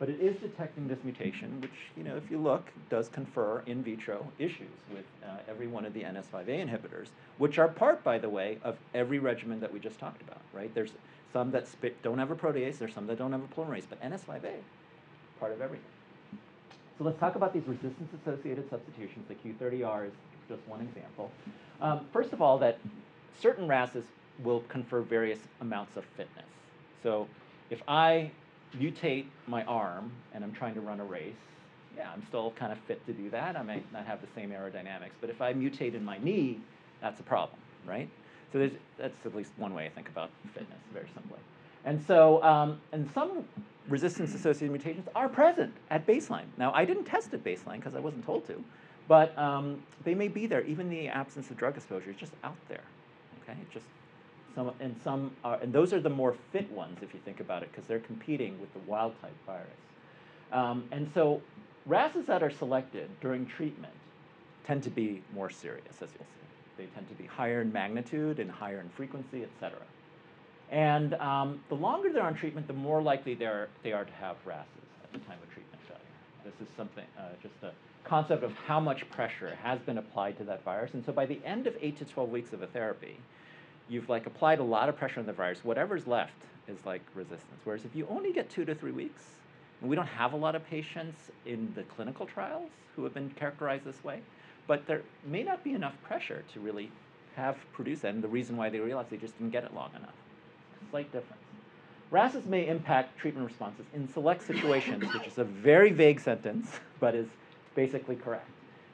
But 0.00 0.08
it 0.08 0.18
is 0.18 0.34
detecting 0.40 0.88
this 0.88 0.98
mutation, 1.04 1.60
which, 1.60 1.70
you 1.94 2.02
know, 2.02 2.16
if 2.16 2.30
you 2.30 2.38
look, 2.38 2.66
does 2.88 3.10
confer 3.10 3.62
in 3.66 3.82
vitro 3.82 4.26
issues 4.38 4.72
with 4.90 5.04
uh, 5.22 5.36
every 5.46 5.66
one 5.66 5.84
of 5.84 5.92
the 5.92 6.00
NS5A 6.00 6.48
inhibitors, 6.48 7.08
which 7.36 7.58
are 7.58 7.68
part, 7.68 8.02
by 8.02 8.16
the 8.16 8.28
way, 8.28 8.58
of 8.64 8.78
every 8.94 9.18
regimen 9.18 9.60
that 9.60 9.70
we 9.70 9.78
just 9.78 9.98
talked 9.98 10.22
about, 10.22 10.40
right? 10.54 10.74
There's 10.74 10.92
some 11.34 11.50
that 11.50 11.68
spit, 11.68 12.02
don't 12.02 12.18
have 12.18 12.30
a 12.30 12.34
protease, 12.34 12.78
there's 12.78 12.94
some 12.94 13.06
that 13.08 13.18
don't 13.18 13.30
have 13.30 13.42
a 13.42 13.46
polymerase, 13.48 13.84
but 13.90 14.02
NS5A, 14.02 14.54
part 15.38 15.52
of 15.52 15.60
everything. 15.60 15.84
So 16.96 17.04
let's 17.04 17.20
talk 17.20 17.36
about 17.36 17.52
these 17.52 17.66
resistance-associated 17.66 18.70
substitutions. 18.70 19.26
The 19.28 19.34
Q30R 19.34 20.06
is 20.06 20.12
just 20.48 20.66
one 20.66 20.80
example. 20.80 21.30
Um, 21.82 22.06
first 22.10 22.32
of 22.32 22.40
all, 22.40 22.56
that 22.58 22.78
certain 23.38 23.68
RASs 23.68 24.04
will 24.42 24.60
confer 24.68 25.02
various 25.02 25.40
amounts 25.60 25.98
of 25.98 26.06
fitness. 26.16 26.46
So 27.02 27.28
if 27.68 27.82
I 27.86 28.30
mutate 28.78 29.26
my 29.46 29.64
arm 29.64 30.12
and 30.34 30.44
I'm 30.44 30.52
trying 30.52 30.74
to 30.74 30.80
run 30.80 31.00
a 31.00 31.04
race, 31.04 31.34
yeah, 31.96 32.10
I'm 32.12 32.24
still 32.28 32.52
kind 32.52 32.72
of 32.72 32.78
fit 32.86 33.04
to 33.06 33.12
do 33.12 33.30
that. 33.30 33.56
I 33.56 33.62
might 33.62 33.90
not 33.92 34.06
have 34.06 34.20
the 34.20 34.28
same 34.34 34.50
aerodynamics. 34.50 35.12
But 35.20 35.30
if 35.30 35.40
I 35.40 35.52
mutate 35.52 35.94
in 35.94 36.04
my 36.04 36.18
knee, 36.18 36.60
that's 37.00 37.20
a 37.20 37.24
problem, 37.24 37.58
right? 37.86 38.08
So 38.52 38.58
there's, 38.58 38.72
that's 38.98 39.26
at 39.26 39.34
least 39.34 39.52
one 39.56 39.74
way 39.74 39.86
I 39.86 39.88
think 39.90 40.08
about 40.08 40.30
fitness, 40.54 40.78
very 40.92 41.08
simply. 41.14 41.38
And 41.84 42.00
so, 42.06 42.42
um, 42.42 42.80
and 42.92 43.10
some 43.12 43.44
resistance-associated 43.88 44.70
mutations 44.70 45.08
are 45.14 45.28
present 45.28 45.72
at 45.90 46.06
baseline. 46.06 46.44
Now, 46.58 46.72
I 46.72 46.84
didn't 46.84 47.04
test 47.04 47.32
at 47.34 47.42
baseline 47.42 47.76
because 47.76 47.94
I 47.94 48.00
wasn't 48.00 48.24
told 48.24 48.46
to, 48.48 48.62
but 49.08 49.36
um, 49.38 49.82
they 50.04 50.14
may 50.14 50.28
be 50.28 50.46
there. 50.46 50.62
Even 50.62 50.90
the 50.90 51.08
absence 51.08 51.50
of 51.50 51.56
drug 51.56 51.76
exposure 51.76 52.10
is 52.10 52.16
just 52.16 52.32
out 52.44 52.56
there. 52.68 52.82
Okay, 53.42 53.58
just 53.72 53.86
some 54.54 54.72
and 54.80 54.96
some 55.02 55.30
are, 55.44 55.58
and 55.60 55.72
those 55.72 55.92
are 55.92 56.00
the 56.00 56.10
more 56.10 56.34
fit 56.52 56.70
ones 56.72 56.98
if 57.02 57.14
you 57.14 57.20
think 57.24 57.40
about 57.40 57.62
it, 57.62 57.70
because 57.70 57.86
they're 57.86 58.00
competing 58.00 58.60
with 58.60 58.72
the 58.72 58.80
wild 58.80 59.14
type 59.20 59.34
virus. 59.46 59.68
Um, 60.52 60.84
and 60.90 61.10
so, 61.14 61.40
RASs 61.86 62.26
that 62.26 62.42
are 62.42 62.50
selected 62.50 63.08
during 63.20 63.46
treatment 63.46 63.94
tend 64.66 64.82
to 64.82 64.90
be 64.90 65.22
more 65.34 65.50
serious, 65.50 66.02
as 66.02 66.08
you'll 66.12 66.26
see. 66.26 66.40
They 66.76 66.86
tend 66.94 67.08
to 67.08 67.14
be 67.14 67.26
higher 67.26 67.60
in 67.60 67.72
magnitude 67.72 68.38
and 68.38 68.50
higher 68.50 68.80
in 68.80 68.88
frequency, 68.90 69.42
et 69.42 69.50
cetera. 69.58 69.82
And 70.70 71.14
um, 71.14 71.60
the 71.68 71.74
longer 71.74 72.12
they're 72.12 72.22
on 72.22 72.34
treatment, 72.34 72.66
the 72.66 72.72
more 72.72 73.02
likely 73.02 73.34
they're, 73.34 73.68
they 73.82 73.92
are 73.92 74.04
to 74.04 74.12
have 74.12 74.36
RASs 74.44 74.66
at 75.02 75.12
the 75.12 75.18
time 75.20 75.38
of 75.42 75.52
treatment 75.52 75.82
failure. 75.88 76.00
This 76.44 76.54
is 76.66 76.72
something, 76.76 77.04
uh, 77.18 77.22
just 77.42 77.54
a 77.62 77.72
concept 78.04 78.44
of 78.44 78.52
how 78.66 78.80
much 78.80 79.08
pressure 79.10 79.56
has 79.62 79.80
been 79.80 79.98
applied 79.98 80.38
to 80.38 80.44
that 80.44 80.64
virus. 80.64 80.94
And 80.94 81.04
so 81.04 81.12
by 81.12 81.26
the 81.26 81.40
end 81.44 81.66
of 81.66 81.74
8 81.80 81.96
to 81.98 82.04
12 82.04 82.30
weeks 82.30 82.52
of 82.52 82.62
a 82.62 82.66
therapy, 82.68 83.18
you've 83.90 84.08
like 84.08 84.24
applied 84.26 84.60
a 84.60 84.62
lot 84.62 84.88
of 84.88 84.96
pressure 84.96 85.20
on 85.20 85.26
the 85.26 85.32
virus. 85.32 85.62
Whatever's 85.64 86.06
left 86.06 86.32
is 86.68 86.78
like 86.86 87.02
resistance. 87.14 87.60
Whereas 87.64 87.84
if 87.84 87.94
you 87.94 88.06
only 88.08 88.32
get 88.32 88.48
two 88.48 88.64
to 88.64 88.74
three 88.74 88.92
weeks, 88.92 89.22
and 89.80 89.90
we 89.90 89.96
don't 89.96 90.06
have 90.06 90.32
a 90.32 90.36
lot 90.36 90.54
of 90.54 90.64
patients 90.68 91.30
in 91.44 91.72
the 91.74 91.82
clinical 91.82 92.26
trials 92.26 92.70
who 92.94 93.04
have 93.04 93.12
been 93.12 93.30
characterized 93.30 93.84
this 93.84 94.02
way, 94.04 94.20
but 94.66 94.86
there 94.86 95.02
may 95.26 95.42
not 95.42 95.64
be 95.64 95.72
enough 95.72 95.94
pressure 96.02 96.44
to 96.52 96.60
really 96.60 96.90
have 97.34 97.56
produce 97.72 98.00
that. 98.00 98.14
And 98.14 98.22
the 98.22 98.28
reason 98.28 98.56
why 98.56 98.68
they 98.68 98.78
realized 98.78 99.10
they 99.10 99.16
just 99.16 99.36
didn't 99.38 99.52
get 99.52 99.64
it 99.64 99.74
long 99.74 99.90
enough. 99.96 100.14
Slight 100.90 101.10
difference. 101.12 101.42
RASs 102.10 102.44
may 102.46 102.66
impact 102.66 103.18
treatment 103.18 103.46
responses 103.46 103.86
in 103.94 104.12
select 104.12 104.44
situations, 104.44 105.12
which 105.14 105.26
is 105.26 105.38
a 105.38 105.44
very 105.44 105.92
vague 105.92 106.20
sentence, 106.20 106.80
but 106.98 107.14
is 107.14 107.28
basically 107.74 108.16
correct. 108.16 108.48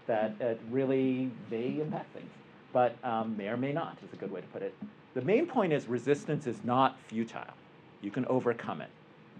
That 0.06 0.34
it 0.38 0.60
really 0.70 1.30
may 1.50 1.80
impact 1.80 2.12
things, 2.12 2.30
but 2.72 2.96
um, 3.04 3.36
may 3.36 3.48
or 3.48 3.56
may 3.56 3.72
not 3.72 3.96
is 4.04 4.12
a 4.12 4.16
good 4.16 4.30
way 4.30 4.40
to 4.40 4.46
put 4.48 4.62
it. 4.62 4.74
The 5.14 5.22
main 5.22 5.46
point 5.46 5.72
is 5.72 5.88
resistance 5.88 6.46
is 6.46 6.62
not 6.64 6.98
futile. 7.08 7.54
You 8.02 8.10
can 8.10 8.26
overcome 8.26 8.80
it 8.80 8.90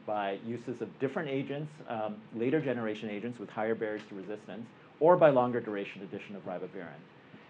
by 0.06 0.38
uses 0.46 0.80
of 0.80 0.98
different 0.98 1.28
agents, 1.28 1.70
um, 1.88 2.16
later 2.34 2.60
generation 2.60 3.10
agents 3.10 3.38
with 3.38 3.50
higher 3.50 3.74
barriers 3.74 4.02
to 4.08 4.14
resistance, 4.14 4.66
or 5.00 5.16
by 5.16 5.30
longer 5.30 5.60
duration 5.60 6.02
addition 6.02 6.36
of 6.36 6.46
ribavirin. 6.46 7.00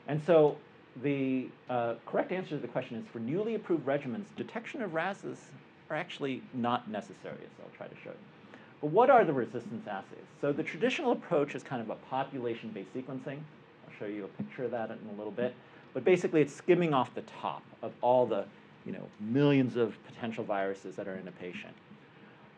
And 0.09 0.21
so 0.25 0.57
the 1.03 1.49
uh, 1.69 1.95
correct 2.07 2.33
answer 2.33 2.51
to 2.51 2.59
the 2.59 2.69
question 2.69 2.97
is 2.97 3.05
for 3.13 3.19
newly 3.19 3.55
approved 3.55 3.87
regimens, 3.87 4.25
detection 4.37 4.83
of 4.83 4.95
RASs 4.95 5.25
are 5.91 5.97
actually 5.97 6.43
not 6.55 6.91
necessary, 6.91 7.39
as 7.45 7.51
I'll 7.63 7.77
try 7.77 7.87
to 7.87 7.95
show 8.03 8.11
you. 8.11 8.59
But 8.81 8.89
what 8.89 9.11
are 9.11 9.25
the 9.25 9.33
resistance 9.33 9.87
assays? 9.87 10.27
So 10.41 10.53
the 10.53 10.63
traditional 10.63 11.13
approach 11.13 11.55
is 11.55 11.63
kind 11.63 11.81
of 11.81 11.91
a 11.91 11.95
population-based 11.95 12.95
sequencing. 12.95 13.39
Show 13.99 14.07
you 14.07 14.25
a 14.25 14.29
picture 14.29 14.65
of 14.65 14.71
that 14.73 14.91
in 14.91 14.99
a 15.15 15.19
little 15.19 15.33
bit. 15.33 15.55
But 15.95 16.05
basically, 16.05 16.43
it's 16.43 16.55
skimming 16.55 16.93
off 16.93 17.15
the 17.15 17.23
top 17.23 17.63
of 17.83 17.93
all 18.03 18.27
the 18.27 18.45
you 18.87 18.93
know, 18.93 19.03
millions 19.21 19.77
of 19.77 19.97
potential 20.07 20.45
viruses 20.45 20.95
that 20.97 21.09
are 21.09 21.17
in 21.17 21.27
a 21.27 21.33
patient. 21.33 21.75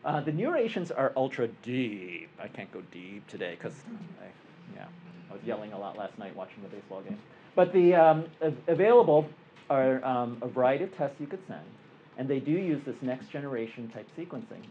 Uh, 0.05 0.21
the 0.21 0.55
agents 0.55 0.91
are 0.91 1.11
ultra 1.17 1.47
deep. 1.63 2.29
I 2.39 2.47
can't 2.47 2.71
go 2.71 2.81
deep 2.91 3.27
today 3.27 3.57
because 3.59 3.73
I, 4.21 4.25
yeah, 4.75 4.85
I 5.29 5.33
was 5.33 5.41
yelling 5.43 5.73
a 5.73 5.79
lot 5.79 5.97
last 5.97 6.17
night 6.17 6.33
watching 6.35 6.61
the 6.63 6.69
baseball 6.69 7.01
game. 7.01 7.19
But 7.55 7.73
the 7.73 7.95
um, 7.95 8.25
av- 8.41 8.55
available 8.67 9.27
are 9.69 10.03
um, 10.05 10.37
a 10.41 10.47
variety 10.47 10.85
of 10.85 10.95
tests 10.95 11.17
you 11.19 11.27
could 11.27 11.45
send, 11.47 11.65
and 12.17 12.29
they 12.29 12.39
do 12.39 12.51
use 12.51 12.81
this 12.85 12.95
next 13.01 13.29
generation 13.29 13.89
type 13.89 14.07
sequencing. 14.17 14.63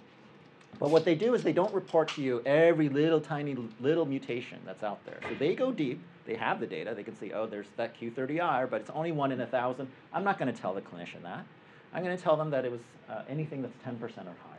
But 0.79 0.91
what 0.91 1.05
they 1.05 1.15
do 1.15 1.35
is 1.35 1.43
they 1.43 1.53
don't 1.53 1.73
report 1.75 2.09
to 2.11 2.23
you 2.23 2.41
every 2.47 2.89
little 2.89 3.21
tiny 3.21 3.57
little 3.81 4.07
mutation 4.07 4.61
that's 4.65 4.83
out 4.83 5.05
there. 5.05 5.19
So 5.29 5.35
they 5.35 5.55
go 5.55 5.73
deep. 5.73 6.01
They 6.25 6.37
have 6.37 6.61
the 6.61 6.67
data. 6.67 6.95
They 6.95 7.03
can 7.03 7.17
see, 7.17 7.33
oh, 7.33 7.47
there's 7.47 7.67
that 7.77 7.99
Q30R, 7.99 8.71
but 8.71 8.83
it's 8.83 8.91
only 8.91 9.11
one 9.11 9.33
in 9.33 9.41
a 9.41 9.47
thousand. 9.47 9.89
I'm 10.13 10.25
not 10.25 10.39
going 10.39 10.53
to 10.53 10.61
tell 10.61 10.75
the 10.75 10.83
clinician 10.83 11.23
that. 11.23 11.45
I'm 11.93 12.05
going 12.05 12.17
to 12.17 12.23
tell 12.23 12.37
them 12.37 12.51
that 12.51 12.65
it 12.65 12.71
was 12.71 12.83
uh, 13.09 13.23
anything 13.29 13.63
that's 13.63 13.77
10% 13.85 14.01
or 14.03 14.35
higher. 14.45 14.59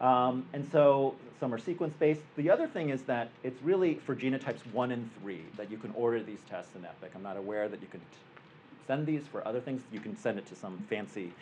Um, 0.00 0.44
and 0.52 0.68
so 0.70 1.14
some 1.40 1.52
are 1.54 1.58
sequence 1.58 1.94
based. 1.98 2.20
The 2.36 2.50
other 2.50 2.66
thing 2.66 2.90
is 2.90 3.02
that 3.02 3.30
it's 3.42 3.60
really 3.62 3.94
for 3.94 4.14
genotypes 4.14 4.60
one 4.72 4.92
and 4.92 5.08
three 5.20 5.42
that 5.56 5.70
you 5.70 5.78
can 5.78 5.92
order 5.92 6.22
these 6.22 6.40
tests 6.50 6.74
in 6.76 6.84
Epic. 6.84 7.12
I'm 7.14 7.22
not 7.22 7.36
aware 7.36 7.68
that 7.68 7.80
you 7.80 7.88
can 7.88 8.00
send 8.86 9.06
these 9.06 9.22
for 9.26 9.46
other 9.46 9.60
things. 9.60 9.82
You 9.90 10.00
can 10.00 10.16
send 10.16 10.38
it 10.38 10.46
to 10.46 10.54
some 10.54 10.78
fancy 10.90 11.32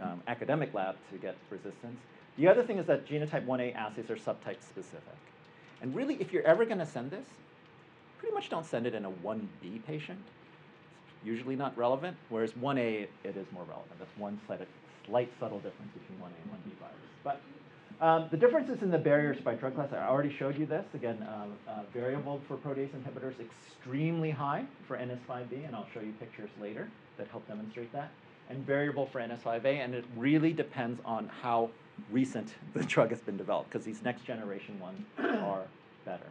um, 0.00 0.22
academic 0.26 0.72
lab 0.72 0.96
to 1.12 1.18
get 1.18 1.36
resistance. 1.50 1.98
The 2.36 2.48
other 2.48 2.62
thing 2.62 2.78
is 2.78 2.86
that 2.86 3.06
genotype 3.06 3.46
1A 3.46 3.74
assays 3.74 4.10
are 4.10 4.16
subtype 4.16 4.60
specific. 4.60 5.16
And 5.80 5.94
really, 5.94 6.16
if 6.20 6.32
you're 6.32 6.46
ever 6.46 6.64
going 6.64 6.78
to 6.78 6.86
send 6.86 7.10
this, 7.10 7.26
pretty 8.18 8.34
much 8.34 8.50
don't 8.50 8.66
send 8.66 8.86
it 8.86 8.94
in 8.94 9.04
a 9.04 9.10
1B 9.10 9.84
patient. 9.86 10.18
It's 11.08 11.26
usually 11.26 11.56
not 11.56 11.76
relevant, 11.76 12.16
whereas 12.28 12.52
1A, 12.52 13.08
it 13.24 13.36
is 13.36 13.46
more 13.52 13.64
relevant. 13.64 13.98
That's 13.98 14.16
one 14.18 14.38
slight, 14.46 14.60
slight 15.06 15.30
subtle 15.40 15.58
difference 15.60 15.92
between 15.92 16.18
1A 16.18 16.32
and 16.42 16.52
1B 16.52 16.78
virus. 16.78 16.94
But 17.24 17.40
um, 18.00 18.28
the 18.30 18.36
differences 18.36 18.82
in 18.82 18.90
the 18.90 18.98
barriers 18.98 19.38
by 19.40 19.54
drug 19.54 19.74
class, 19.74 19.88
I 19.92 20.06
already 20.06 20.34
showed 20.38 20.58
you 20.58 20.66
this. 20.66 20.84
Again, 20.92 21.26
um, 21.32 21.52
uh, 21.66 21.80
variable 21.94 22.42
for 22.46 22.56
protease 22.58 22.90
inhibitors, 22.90 23.34
extremely 23.40 24.30
high 24.30 24.64
for 24.86 24.98
NS5B, 24.98 25.66
and 25.66 25.74
I'll 25.74 25.88
show 25.94 26.00
you 26.00 26.12
pictures 26.20 26.50
later 26.60 26.88
that 27.16 27.28
help 27.28 27.48
demonstrate 27.48 27.92
that. 27.94 28.10
And 28.50 28.64
variable 28.66 29.06
for 29.06 29.20
NS5A, 29.20 29.64
and 29.64 29.94
it 29.94 30.04
really 30.16 30.52
depends 30.52 31.00
on 31.04 31.28
how 31.42 31.70
recent 32.10 32.54
the 32.74 32.84
drug 32.84 33.10
has 33.10 33.20
been 33.20 33.36
developed, 33.36 33.70
because 33.70 33.84
these 33.84 34.02
next 34.02 34.24
generation 34.24 34.78
ones 34.80 35.04
are 35.18 35.64
better. 36.04 36.26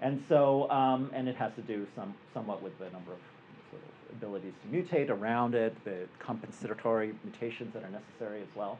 And 0.00 0.22
so, 0.28 0.70
um, 0.70 1.10
and 1.12 1.28
it 1.28 1.36
has 1.36 1.52
to 1.54 1.62
do 1.62 1.86
some, 1.96 2.14
somewhat 2.32 2.62
with 2.62 2.78
the 2.78 2.84
number 2.90 3.12
of 3.12 3.18
sort 3.70 3.82
of 3.82 4.16
abilities 4.16 4.52
to 4.62 4.76
mutate 4.76 5.10
around 5.10 5.54
it, 5.54 5.74
the 5.84 6.06
compensatory 6.18 7.12
mutations 7.24 7.74
that 7.74 7.82
are 7.82 7.90
necessary 7.90 8.40
as 8.40 8.48
well. 8.54 8.78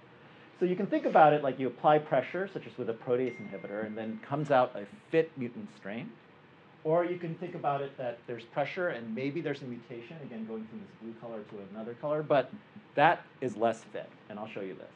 So 0.60 0.66
you 0.66 0.76
can 0.76 0.86
think 0.86 1.06
about 1.06 1.32
it 1.32 1.42
like 1.42 1.58
you 1.58 1.66
apply 1.66 1.98
pressure, 1.98 2.48
such 2.52 2.66
as 2.66 2.76
with 2.76 2.90
a 2.90 2.92
protease 2.92 3.34
inhibitor, 3.40 3.86
and 3.86 3.96
then 3.96 4.20
comes 4.26 4.50
out 4.50 4.72
a 4.76 4.84
fit 5.10 5.32
mutant 5.36 5.68
strain. 5.74 6.10
Or 6.84 7.04
you 7.04 7.18
can 7.18 7.34
think 7.36 7.54
about 7.54 7.80
it 7.80 7.96
that 7.98 8.18
there's 8.26 8.44
pressure 8.44 8.88
and 8.88 9.14
maybe 9.14 9.40
there's 9.40 9.62
a 9.62 9.64
mutation, 9.64 10.16
again, 10.22 10.46
going 10.46 10.66
from 10.66 10.80
this 10.80 10.88
blue 11.02 11.14
color 11.20 11.42
to 11.42 11.56
another 11.74 11.94
color, 11.94 12.22
but 12.22 12.50
that 12.94 13.24
is 13.40 13.56
less 13.56 13.84
fit, 13.84 14.08
and 14.28 14.38
I'll 14.38 14.48
show 14.48 14.60
you 14.60 14.74
this. 14.74 14.90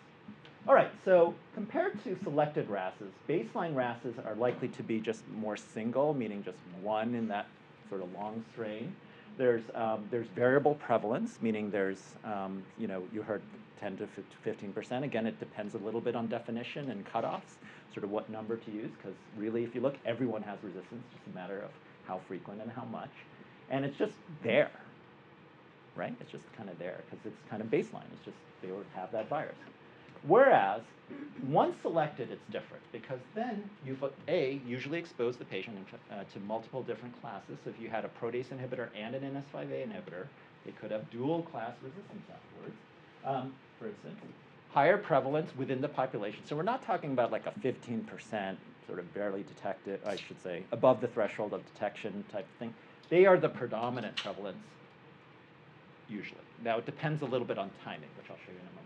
All 0.66 0.74
right, 0.74 0.90
so 1.04 1.34
compared 1.52 2.02
to 2.04 2.16
selected 2.24 2.70
RASs, 2.70 2.94
baseline 3.28 3.74
RASs 3.74 4.14
are 4.24 4.34
likely 4.34 4.68
to 4.68 4.82
be 4.82 4.98
just 4.98 5.22
more 5.28 5.58
single, 5.58 6.14
meaning 6.14 6.42
just 6.42 6.56
one 6.80 7.14
in 7.14 7.28
that 7.28 7.46
sort 7.90 8.00
of 8.00 8.10
long 8.14 8.42
strain. 8.50 8.96
There's, 9.36 9.62
um, 9.74 10.08
there's 10.10 10.26
variable 10.28 10.76
prevalence, 10.76 11.38
meaning 11.42 11.70
there's, 11.70 12.14
um, 12.24 12.62
you 12.78 12.86
know, 12.86 13.02
you 13.12 13.20
heard 13.20 13.42
10 13.78 13.98
to 13.98 14.08
15 14.42 14.72
percent. 14.72 15.04
Again, 15.04 15.26
it 15.26 15.38
depends 15.38 15.74
a 15.74 15.78
little 15.78 16.00
bit 16.00 16.16
on 16.16 16.28
definition 16.28 16.90
and 16.90 17.04
cutoffs, 17.12 17.58
sort 17.92 18.04
of 18.04 18.10
what 18.10 18.30
number 18.30 18.56
to 18.56 18.70
use, 18.70 18.90
because 18.96 19.16
really, 19.36 19.64
if 19.64 19.74
you 19.74 19.82
look, 19.82 19.96
everyone 20.06 20.40
has 20.44 20.56
resistance, 20.62 21.04
just 21.12 21.26
a 21.30 21.34
matter 21.34 21.58
of 21.58 21.70
how 22.06 22.20
frequent 22.26 22.62
and 22.62 22.70
how 22.70 22.84
much. 22.86 23.10
And 23.68 23.84
it's 23.84 23.98
just 23.98 24.14
there, 24.42 24.70
right? 25.94 26.14
It's 26.20 26.32
just 26.32 26.44
kind 26.56 26.70
of 26.70 26.78
there, 26.78 27.02
because 27.04 27.26
it's 27.26 27.50
kind 27.50 27.60
of 27.60 27.68
baseline. 27.68 28.08
It's 28.14 28.24
just 28.24 28.38
they 28.62 28.72
would 28.72 28.86
have 28.94 29.12
that 29.12 29.28
virus. 29.28 29.56
Whereas, 30.26 30.80
once 31.48 31.76
selected, 31.82 32.30
it's 32.30 32.44
different 32.50 32.82
because 32.92 33.20
then 33.34 33.68
you've 33.84 34.02
a 34.28 34.60
usually 34.66 34.98
exposed 34.98 35.38
the 35.38 35.44
patient 35.44 35.76
uh, 36.10 36.24
to 36.32 36.40
multiple 36.40 36.82
different 36.82 37.20
classes. 37.20 37.58
So 37.64 37.70
if 37.70 37.80
you 37.80 37.88
had 37.88 38.04
a 38.04 38.10
protease 38.20 38.46
inhibitor 38.46 38.88
and 38.96 39.14
an 39.14 39.22
NS5A 39.22 39.86
inhibitor, 39.86 40.26
they 40.64 40.72
could 40.72 40.90
have 40.90 41.10
dual 41.10 41.42
class 41.42 41.72
resistance 41.82 42.24
afterwards. 42.32 42.76
Um, 43.24 43.54
for 43.78 43.88
instance, 43.88 44.16
higher 44.72 44.96
prevalence 44.96 45.50
within 45.56 45.80
the 45.80 45.88
population. 45.88 46.40
So 46.46 46.56
we're 46.56 46.62
not 46.62 46.84
talking 46.84 47.12
about 47.12 47.30
like 47.30 47.46
a 47.46 47.52
15% 47.60 48.56
sort 48.86 48.98
of 48.98 49.14
barely 49.14 49.42
detected, 49.42 50.00
I 50.06 50.16
should 50.16 50.40
say, 50.42 50.62
above 50.72 51.00
the 51.00 51.08
threshold 51.08 51.52
of 51.52 51.64
detection 51.72 52.24
type 52.32 52.46
of 52.50 52.58
thing. 52.58 52.74
They 53.08 53.26
are 53.26 53.38
the 53.38 53.48
predominant 53.48 54.16
prevalence 54.16 54.56
usually. 56.08 56.40
Now 56.62 56.78
it 56.78 56.86
depends 56.86 57.22
a 57.22 57.26
little 57.26 57.46
bit 57.46 57.58
on 57.58 57.70
timing, 57.84 58.08
which 58.16 58.30
I'll 58.30 58.36
show 58.36 58.52
you 58.52 58.58
in 58.58 58.66
a 58.66 58.74
moment. 58.74 58.83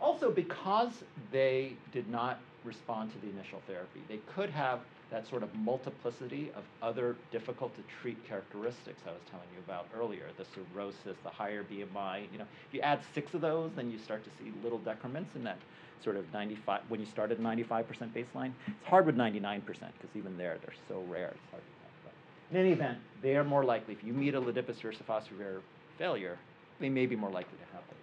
Also, 0.00 0.30
because 0.30 1.04
they 1.30 1.72
did 1.92 2.08
not 2.10 2.40
respond 2.64 3.12
to 3.12 3.18
the 3.20 3.32
initial 3.32 3.60
therapy, 3.66 4.00
they 4.08 4.20
could 4.34 4.50
have 4.50 4.80
that 5.10 5.28
sort 5.28 5.42
of 5.42 5.54
multiplicity 5.54 6.50
of 6.56 6.64
other 6.82 7.14
difficult 7.30 7.74
to 7.76 7.82
treat 8.00 8.16
characteristics 8.26 9.00
I 9.06 9.10
was 9.10 9.20
telling 9.30 9.46
you 9.54 9.60
about 9.64 9.86
earlier, 9.96 10.26
the 10.36 10.44
cirrhosis, 10.44 11.16
the 11.22 11.30
higher 11.30 11.62
BMI. 11.62 12.26
You 12.32 12.38
know, 12.38 12.46
if 12.68 12.74
you 12.74 12.80
add 12.80 13.00
six 13.14 13.34
of 13.34 13.40
those, 13.40 13.70
then 13.76 13.90
you 13.90 13.98
start 13.98 14.24
to 14.24 14.30
see 14.30 14.52
little 14.62 14.78
decrements 14.78 15.36
in 15.36 15.44
that 15.44 15.58
sort 16.02 16.16
of 16.16 16.30
95, 16.32 16.82
when 16.88 17.00
you 17.00 17.06
start 17.06 17.30
at 17.30 17.38
95% 17.38 17.84
baseline. 18.12 18.52
It's 18.66 18.86
hard 18.86 19.06
with 19.06 19.16
99% 19.16 19.62
because 19.64 20.16
even 20.16 20.36
there, 20.36 20.58
they're 20.62 20.74
so 20.88 21.02
rare, 21.08 21.28
it's 21.28 21.50
hard 21.50 21.62
to 21.62 21.68
tell. 21.80 22.12
But 22.50 22.56
in 22.56 22.64
any 22.64 22.72
event, 22.72 22.98
they 23.22 23.36
are 23.36 23.44
more 23.44 23.64
likely, 23.64 23.94
if 23.94 24.02
you 24.02 24.12
meet 24.12 24.34
a 24.34 24.40
ledipasvir 24.40 24.96
sofosbuvir 24.98 25.60
failure, 25.96 26.38
they 26.80 26.88
may 26.88 27.06
be 27.06 27.14
more 27.14 27.30
likely 27.30 27.56
to 27.58 27.72
have. 27.72 27.93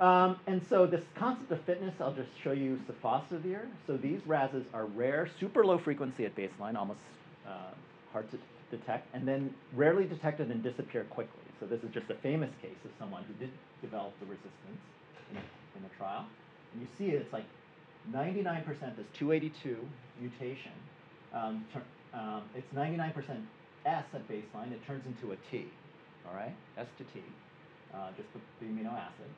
Um, 0.00 0.36
and 0.46 0.62
so 0.66 0.86
this 0.86 1.04
concept 1.14 1.52
of 1.52 1.60
fitness, 1.64 1.94
I'll 2.00 2.14
just 2.14 2.30
show 2.42 2.52
you 2.52 2.80
sofosbuvir. 2.88 3.66
So 3.86 3.98
these 3.98 4.20
RASs 4.26 4.64
are 4.72 4.86
rare, 4.86 5.28
super 5.38 5.64
low 5.64 5.76
frequency 5.76 6.24
at 6.24 6.34
baseline, 6.34 6.74
almost 6.74 7.00
uh, 7.46 7.72
hard 8.10 8.30
to 8.30 8.38
detect, 8.70 9.14
and 9.14 9.28
then 9.28 9.54
rarely 9.74 10.06
detected 10.06 10.50
and 10.50 10.62
disappear 10.62 11.04
quickly. 11.04 11.42
So 11.60 11.66
this 11.66 11.82
is 11.82 11.90
just 11.92 12.08
a 12.08 12.14
famous 12.14 12.50
case 12.62 12.78
of 12.86 12.90
someone 12.98 13.24
who 13.24 13.34
did 13.34 13.50
develop 13.82 14.18
the 14.20 14.26
resistance 14.26 14.80
in 15.30 15.36
a, 15.36 15.40
in 15.78 15.84
a 15.84 15.98
trial. 15.98 16.24
And 16.72 16.80
you 16.80 16.88
see 16.96 17.14
it, 17.14 17.20
it's 17.20 17.32
like 17.34 17.44
99% 18.10 18.64
this 18.96 19.06
282 19.12 19.76
mutation. 20.18 20.72
Um, 21.34 21.66
um, 22.14 22.42
it's 22.56 22.72
99% 22.74 23.12
S 23.84 24.04
at 24.14 24.28
baseline. 24.28 24.72
It 24.72 24.84
turns 24.86 25.04
into 25.04 25.32
a 25.32 25.36
T, 25.50 25.66
all 26.26 26.34
right? 26.34 26.54
S 26.78 26.86
to 26.96 27.04
T, 27.04 27.20
uh, 27.92 28.08
just 28.16 28.32
the, 28.32 28.40
the 28.64 28.72
amino 28.72 28.94
acid. 28.94 29.28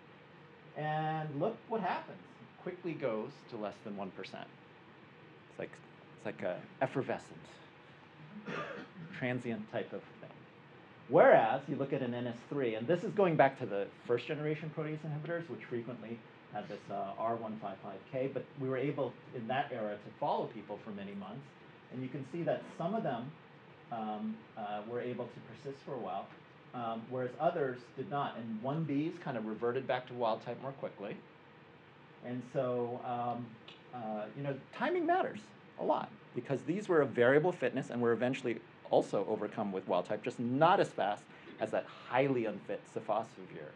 And 0.76 1.28
look 1.40 1.56
what 1.68 1.80
happens. 1.80 2.18
It 2.18 2.62
quickly 2.62 2.92
goes 2.92 3.30
to 3.50 3.56
less 3.56 3.74
than 3.84 3.94
1%. 3.94 4.08
It's 4.18 4.34
like, 5.58 5.70
it's 6.16 6.26
like 6.26 6.42
a 6.42 6.58
effervescent, 6.80 7.38
transient 9.18 9.70
type 9.70 9.92
of 9.92 10.00
thing. 10.20 10.30
Whereas 11.08 11.60
you 11.68 11.76
look 11.76 11.92
at 11.92 12.00
an 12.00 12.12
NS3, 12.12 12.78
and 12.78 12.86
this 12.86 13.04
is 13.04 13.12
going 13.12 13.36
back 13.36 13.58
to 13.58 13.66
the 13.66 13.86
first 14.06 14.26
generation 14.26 14.70
protease 14.76 14.98
inhibitors, 15.04 15.48
which 15.50 15.64
frequently 15.64 16.18
had 16.54 16.68
this 16.68 16.80
uh, 16.90 17.12
R155K, 17.20 18.32
but 18.32 18.44
we 18.60 18.68
were 18.68 18.76
able 18.76 19.12
in 19.34 19.46
that 19.48 19.70
era 19.72 19.94
to 19.94 20.10
follow 20.20 20.46
people 20.46 20.78
for 20.84 20.90
many 20.90 21.12
months. 21.12 21.44
And 21.92 22.02
you 22.02 22.08
can 22.08 22.24
see 22.32 22.42
that 22.44 22.62
some 22.78 22.94
of 22.94 23.02
them 23.02 23.30
um, 23.90 24.36
uh, 24.56 24.80
were 24.88 25.00
able 25.00 25.26
to 25.26 25.40
persist 25.50 25.82
for 25.84 25.94
a 25.94 25.98
while, 25.98 26.26
um, 26.74 27.02
whereas 27.10 27.30
others 27.40 27.78
did 27.96 28.10
not. 28.10 28.36
And 28.36 28.62
1Bs 28.62 29.20
kind 29.20 29.36
of 29.36 29.46
reverted 29.46 29.86
back 29.86 30.06
to 30.08 30.14
wild 30.14 30.42
type 30.44 30.60
more 30.62 30.72
quickly. 30.72 31.16
And 32.24 32.42
so, 32.52 33.00
um, 33.04 33.46
uh, 33.94 34.24
you 34.36 34.42
know, 34.42 34.54
timing 34.74 35.06
matters 35.06 35.40
a 35.80 35.84
lot 35.84 36.10
because 36.34 36.62
these 36.62 36.88
were 36.88 37.02
a 37.02 37.06
variable 37.06 37.52
fitness 37.52 37.90
and 37.90 38.00
were 38.00 38.12
eventually 38.12 38.58
also 38.90 39.26
overcome 39.28 39.72
with 39.72 39.86
wild 39.88 40.06
type, 40.06 40.22
just 40.22 40.38
not 40.38 40.80
as 40.80 40.88
fast 40.88 41.24
as 41.60 41.70
that 41.70 41.84
highly 42.08 42.46
unfit 42.46 42.80
sofosbuvir 42.94 43.68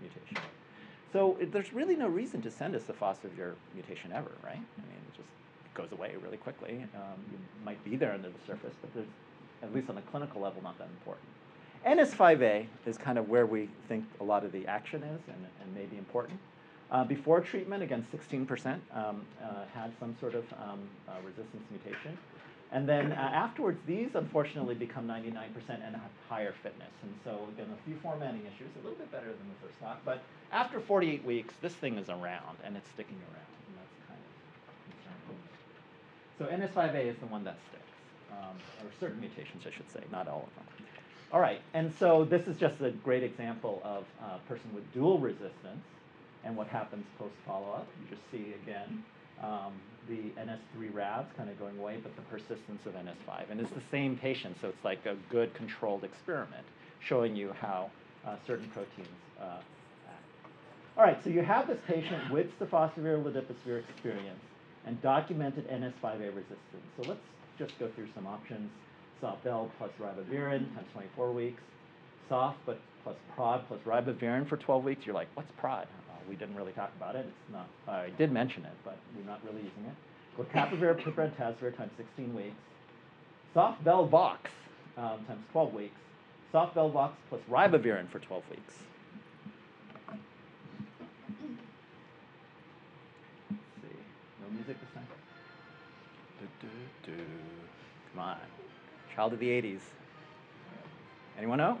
mutation. 0.00 0.38
So 1.12 1.36
it, 1.40 1.52
there's 1.52 1.72
really 1.72 1.96
no 1.96 2.08
reason 2.08 2.42
to 2.42 2.50
send 2.50 2.74
a 2.74 2.80
sofosbuvir 2.80 3.54
mutation 3.74 4.12
ever, 4.12 4.30
right? 4.44 4.52
I 4.52 4.82
mean, 4.82 5.00
it 5.08 5.16
just 5.16 5.28
goes 5.74 5.92
away 5.92 6.14
really 6.22 6.36
quickly. 6.36 6.84
Um, 6.94 7.20
you 7.32 7.38
might 7.64 7.82
be 7.84 7.96
there 7.96 8.12
under 8.12 8.28
the 8.28 8.46
surface, 8.46 8.74
but 8.80 8.92
there's, 8.94 9.06
at 9.62 9.74
least 9.74 9.88
on 9.88 9.98
a 9.98 10.02
clinical 10.02 10.40
level, 10.42 10.62
not 10.62 10.78
that 10.78 10.88
important. 10.88 11.26
NS5A 11.86 12.66
is 12.84 12.98
kind 12.98 13.16
of 13.16 13.28
where 13.28 13.46
we 13.46 13.68
think 13.86 14.04
a 14.20 14.24
lot 14.24 14.44
of 14.44 14.50
the 14.50 14.66
action 14.66 15.04
is 15.04 15.20
and, 15.28 15.46
and 15.62 15.74
may 15.74 15.84
be 15.84 15.96
important. 15.96 16.38
Uh, 16.90 17.04
before 17.04 17.40
treatment, 17.40 17.82
again, 17.82 18.04
16% 18.12 18.46
um, 18.92 19.22
uh, 19.40 19.64
had 19.72 19.92
some 20.00 20.16
sort 20.18 20.34
of 20.34 20.44
um, 20.54 20.80
uh, 21.08 21.12
resistance 21.24 21.62
mutation. 21.70 22.18
And 22.72 22.88
then 22.88 23.12
uh, 23.12 23.14
afterwards, 23.14 23.78
these 23.86 24.10
unfortunately 24.14 24.74
become 24.74 25.06
99% 25.06 25.30
and 25.68 25.94
have 25.94 26.10
higher 26.28 26.52
fitness. 26.62 26.90
And 27.02 27.14
so, 27.24 27.46
again, 27.54 27.68
a 27.72 27.88
few 27.88 27.96
formatting 28.02 28.42
issues, 28.42 28.68
a 28.74 28.82
little 28.82 28.98
bit 28.98 29.10
better 29.12 29.26
than 29.26 29.46
the 29.48 29.66
first 29.66 29.78
talk. 29.80 30.00
But 30.04 30.22
after 30.50 30.80
48 30.80 31.24
weeks, 31.24 31.54
this 31.62 31.74
thing 31.74 31.98
is 31.98 32.08
around 32.08 32.58
and 32.64 32.76
it's 32.76 32.90
sticking 32.90 33.18
around. 33.30 33.52
And 33.70 33.74
that's 33.78 33.94
kind 34.10 34.18
of 34.18 34.34
concerning. 36.34 36.74
So 36.74 36.90
NS5A 36.90 37.10
is 37.14 37.18
the 37.18 37.26
one 37.26 37.44
that 37.44 37.58
sticks, 37.68 37.94
um, 38.32 38.56
or 38.82 38.90
certain 38.98 39.20
mutations, 39.20 39.62
I 39.64 39.70
should 39.70 39.90
say, 39.90 40.02
not 40.10 40.26
all 40.26 40.48
of 40.48 40.54
them. 40.56 40.86
All 41.32 41.40
right, 41.40 41.60
and 41.74 41.92
so 41.98 42.24
this 42.24 42.46
is 42.46 42.56
just 42.56 42.80
a 42.80 42.90
great 42.90 43.24
example 43.24 43.82
of 43.84 44.04
a 44.22 44.38
person 44.48 44.72
with 44.72 44.90
dual 44.92 45.18
resistance 45.18 45.84
and 46.44 46.56
what 46.56 46.68
happens 46.68 47.04
post 47.18 47.34
follow-up. 47.44 47.88
You 48.00 48.16
just 48.16 48.30
see 48.30 48.54
again 48.62 49.02
um, 49.42 49.72
the 50.08 50.30
NS3 50.40 50.92
RAVs 50.92 51.26
kind 51.36 51.50
of 51.50 51.58
going 51.58 51.76
away, 51.78 51.98
but 52.00 52.14
the 52.14 52.22
persistence 52.22 52.86
of 52.86 52.92
NS5. 52.94 53.50
And 53.50 53.60
it's 53.60 53.72
the 53.72 53.82
same 53.90 54.16
patient, 54.16 54.56
so 54.60 54.68
it's 54.68 54.84
like 54.84 55.04
a 55.04 55.16
good 55.28 55.52
controlled 55.54 56.04
experiment 56.04 56.64
showing 57.00 57.34
you 57.34 57.52
how 57.60 57.90
uh, 58.24 58.36
certain 58.46 58.68
proteins 58.68 59.08
uh, 59.40 59.58
act. 60.08 60.24
All 60.96 61.04
right, 61.04 61.22
so 61.24 61.30
you 61.30 61.42
have 61.42 61.66
this 61.66 61.80
patient 61.88 62.30
with 62.30 62.56
sofosbuvir 62.60 63.24
ledipasvir 63.24 63.80
experience 63.80 64.40
and 64.86 65.00
documented 65.02 65.68
NS5A 65.68 66.28
resistance. 66.28 66.86
So 66.96 67.08
let's 67.08 67.20
just 67.58 67.76
go 67.80 67.88
through 67.88 68.08
some 68.14 68.28
options. 68.28 68.70
Soft-Bell 69.20 69.70
plus 69.78 69.90
ribavirin 70.00 70.74
times 70.74 70.88
24 70.92 71.32
weeks. 71.32 71.62
Soft, 72.28 72.58
but 72.66 72.80
plus 73.04 73.16
prod 73.34 73.66
plus 73.68 73.80
ribavirin 73.86 74.48
for 74.48 74.56
12 74.56 74.84
weeks. 74.84 75.06
You're 75.06 75.14
like, 75.14 75.28
what's 75.34 75.50
prod? 75.58 75.86
Uh, 76.10 76.14
we 76.28 76.34
didn't 76.36 76.56
really 76.56 76.72
talk 76.72 76.90
about 76.96 77.14
it. 77.14 77.26
It's 77.26 77.52
not. 77.52 77.68
I 77.88 78.10
did 78.18 78.32
mention 78.32 78.64
it, 78.64 78.72
but 78.84 78.98
we're 79.16 79.30
not 79.30 79.40
really 79.44 79.62
using 79.62 79.84
it. 79.86 79.94
Glecaprevir, 80.36 81.00
pibrentasvir 81.04 81.76
times 81.76 81.92
16 81.96 82.34
weeks. 82.34 82.56
Sof 83.54 83.76
Vel 83.84 84.06
Vox 84.06 84.50
um, 84.96 85.24
times 85.26 85.44
12 85.52 85.72
weeks. 85.74 85.96
Sof 86.52 86.74
Vel 86.74 86.90
Vox 86.90 87.14
plus 87.28 87.40
ribavirin 87.50 88.08
for 88.10 88.18
12 88.18 88.42
weeks. 88.50 88.74
Let's 93.50 93.60
see. 93.82 93.98
No 94.42 94.50
music 94.52 94.76
this 94.80 94.90
time? 94.94 95.06
Do, 96.40 96.66
do, 96.66 97.12
do. 97.12 97.22
Come 98.12 98.22
on. 98.22 98.36
Child 99.16 99.32
of 99.32 99.38
the 99.38 99.48
80s. 99.48 99.80
Anyone 101.38 101.56
know? 101.56 101.78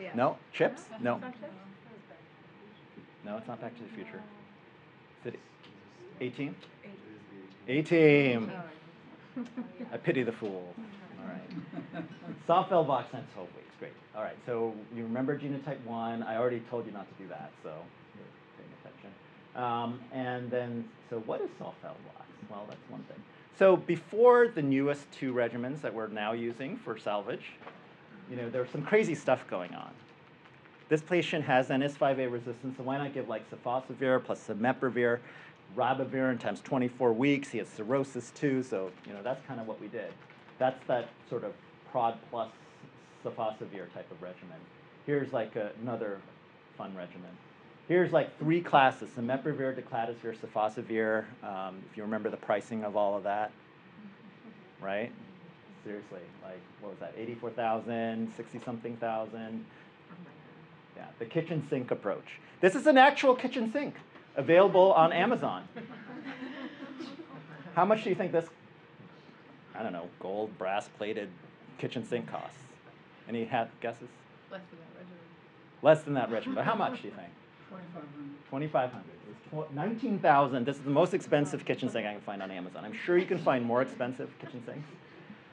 Yeah. 0.00 0.10
No? 0.14 0.38
Chips? 0.50 0.82
No. 1.00 1.16
It's 1.16 1.22
not? 1.22 1.34
No, 3.24 3.36
it's 3.36 3.46
not 3.46 3.60
Back 3.60 3.76
to 3.76 3.82
the 3.82 3.88
Future. 3.90 4.22
Is 5.24 5.34
it 5.34 5.40
18? 6.22 6.54
18. 7.68 8.50
Oh. 9.36 9.44
I 9.92 9.96
pity 9.98 10.22
the 10.22 10.32
fool. 10.32 10.74
All 11.20 11.28
right. 11.28 12.04
Sof 12.46 12.70
Vel 12.70 12.84
Vox 12.84 13.10
times 13.12 13.26
12 13.34 13.48
weeks. 13.56 13.68
Great. 13.78 13.92
All 14.16 14.22
right. 14.22 14.36
So 14.46 14.74
you 14.94 15.02
remember 15.02 15.38
genotype 15.38 15.84
1. 15.84 16.22
I 16.22 16.36
already 16.36 16.60
told 16.70 16.86
you 16.86 16.92
not 16.92 17.06
to 17.14 17.22
do 17.22 17.28
that, 17.28 17.50
so 17.62 17.70
you're 18.14 18.26
paying 18.56 18.72
attention. 18.80 19.10
Um, 19.62 20.00
and 20.12 20.50
then, 20.50 20.84
so 21.10 21.18
what 21.26 21.42
is 21.42 21.50
Sof 21.58 21.74
Vel 21.82 21.96
Vox? 22.06 22.26
Well, 22.50 22.64
that's 22.68 22.80
one 22.88 23.02
thing. 23.04 23.22
So 23.58 23.76
before 23.76 24.48
the 24.48 24.62
newest 24.62 25.10
two 25.12 25.32
regimens 25.32 25.80
that 25.82 25.94
we're 25.94 26.08
now 26.08 26.32
using 26.32 26.76
for 26.76 26.98
salvage, 26.98 27.52
you 28.28 28.36
know, 28.36 28.50
there's 28.50 28.70
some 28.70 28.82
crazy 28.82 29.14
stuff 29.14 29.46
going 29.48 29.74
on. 29.74 29.90
This 30.88 31.02
patient 31.02 31.44
has 31.44 31.68
NS5A 31.68 32.30
resistance, 32.30 32.76
so 32.76 32.82
why 32.82 32.98
not 32.98 33.14
give 33.14 33.28
like 33.28 33.48
sofosbuvir 33.50 34.24
plus 34.24 34.46
simeprevir, 34.46 35.20
ribavirin 35.76 36.38
times 36.38 36.60
24 36.62 37.12
weeks. 37.12 37.48
He 37.50 37.58
has 37.58 37.68
cirrhosis 37.68 38.32
too, 38.32 38.62
so 38.62 38.90
you 39.06 39.12
know 39.12 39.22
that's 39.22 39.44
kind 39.46 39.60
of 39.60 39.66
what 39.66 39.80
we 39.80 39.88
did. 39.88 40.12
That's 40.58 40.84
that 40.86 41.08
sort 41.30 41.44
of 41.44 41.52
prod 41.90 42.18
plus 42.30 42.50
sofosbuvir 43.24 43.92
type 43.94 44.10
of 44.10 44.20
regimen. 44.20 44.58
Here's 45.06 45.32
like 45.32 45.56
a, 45.56 45.70
another 45.80 46.18
fun 46.76 46.94
regimen. 46.96 47.30
Here's 47.88 48.12
like 48.12 48.38
three 48.38 48.60
classes: 48.60 49.10
simeprevir, 49.16 49.78
daclatasvir, 49.78 50.36
sofosbuvir. 50.36 51.24
Um, 51.42 51.82
if 51.90 51.96
you 51.96 52.02
remember 52.02 52.30
the 52.30 52.36
pricing 52.36 52.84
of 52.84 52.96
all 52.96 53.16
of 53.16 53.24
that, 53.24 53.50
right? 54.80 55.12
Seriously, 55.84 56.20
like 56.42 56.60
what 56.80 56.90
was 56.90 56.98
that? 57.00 57.14
84,000, 57.16 58.32
60 58.36 58.60
something 58.64 58.96
thousand. 58.96 59.64
Yeah, 60.96 61.04
the 61.18 61.26
kitchen 61.26 61.66
sink 61.68 61.90
approach. 61.90 62.40
This 62.60 62.74
is 62.74 62.86
an 62.86 62.96
actual 62.96 63.34
kitchen 63.34 63.70
sink 63.72 63.94
available 64.36 64.92
on 64.92 65.12
Amazon. 65.12 65.68
How 67.74 67.84
much 67.84 68.04
do 68.04 68.10
you 68.10 68.14
think 68.14 68.32
this, 68.32 68.46
I 69.74 69.82
don't 69.82 69.92
know, 69.92 70.08
gold, 70.20 70.56
brass 70.56 70.88
plated 70.96 71.28
kitchen 71.78 72.06
sink 72.06 72.30
costs? 72.30 72.56
Any 73.28 73.44
guesses? 73.80 74.08
Less 74.50 74.62
than 74.70 74.78
that 74.78 74.96
regimen. 74.96 75.18
Less 75.82 76.02
than 76.02 76.14
that, 76.14 76.30
Richard, 76.30 76.54
but 76.54 76.64
how 76.64 76.74
much 76.74 77.02
do 77.02 77.08
you 77.08 77.14
think? 77.14 77.28
Twenty-five 78.50 78.90
hundred. 78.92 79.04
2,500. 79.50 79.66
It's 79.66 79.70
tw- 79.70 79.74
19,000. 79.74 80.64
This 80.66 80.76
is 80.76 80.82
the 80.82 80.90
most 80.90 81.14
expensive 81.14 81.64
kitchen 81.64 81.88
sink 81.88 82.06
I 82.06 82.12
can 82.12 82.20
find 82.20 82.42
on 82.42 82.50
Amazon. 82.50 82.84
I'm 82.84 82.92
sure 82.92 83.18
you 83.18 83.26
can 83.26 83.38
find 83.38 83.64
more 83.64 83.82
expensive 83.82 84.30
kitchen 84.40 84.62
sinks. 84.66 84.86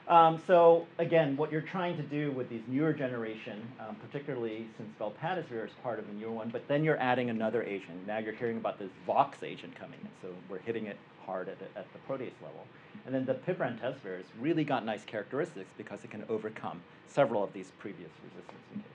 Um, 0.08 0.40
so 0.46 0.86
again, 0.98 1.36
what 1.36 1.50
you're 1.52 1.60
trying 1.62 1.96
to 1.96 2.02
do 2.02 2.32
with 2.32 2.48
these 2.48 2.62
newer 2.68 2.92
generation, 2.92 3.62
um, 3.80 3.94
particularly 3.96 4.66
since 4.76 4.90
velpatasvir 5.00 5.64
is 5.64 5.70
part 5.82 5.98
of 5.98 6.06
the 6.08 6.12
newer 6.14 6.32
one, 6.32 6.48
but 6.50 6.66
then 6.68 6.82
you're 6.84 6.98
adding 6.98 7.30
another 7.30 7.62
agent. 7.62 8.06
Now 8.06 8.18
you're 8.18 8.34
hearing 8.34 8.56
about 8.56 8.78
this 8.78 8.90
Vox 9.06 9.42
agent 9.42 9.74
coming 9.76 9.98
in, 10.02 10.08
so 10.20 10.28
we're 10.48 10.58
hitting 10.58 10.86
it 10.86 10.96
hard 11.24 11.48
at, 11.48 11.58
the- 11.60 11.78
at 11.78 11.86
the 11.92 11.98
protease 12.00 12.32
level. 12.42 12.66
And 13.06 13.14
then 13.14 13.24
the 13.24 13.34
pibrentasvir 13.34 14.16
has 14.18 14.26
really 14.40 14.64
got 14.64 14.84
nice 14.84 15.04
characteristics 15.04 15.70
because 15.78 16.02
it 16.04 16.10
can 16.10 16.24
overcome 16.28 16.80
several 17.06 17.42
of 17.44 17.52
these 17.52 17.70
previous 17.78 18.10
resistance 18.24 18.58
mutations. 18.74 18.91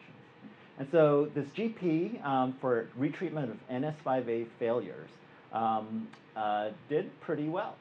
And 0.79 0.87
so 0.91 1.29
this 1.33 1.45
GP 1.57 2.23
um, 2.23 2.55
for 2.61 2.87
retreatment 2.99 3.51
of 3.51 3.57
NS5A 3.71 4.47
failures 4.59 5.09
um, 5.51 6.07
uh, 6.35 6.69
did 6.89 7.09
pretty 7.21 7.49
well. 7.49 7.75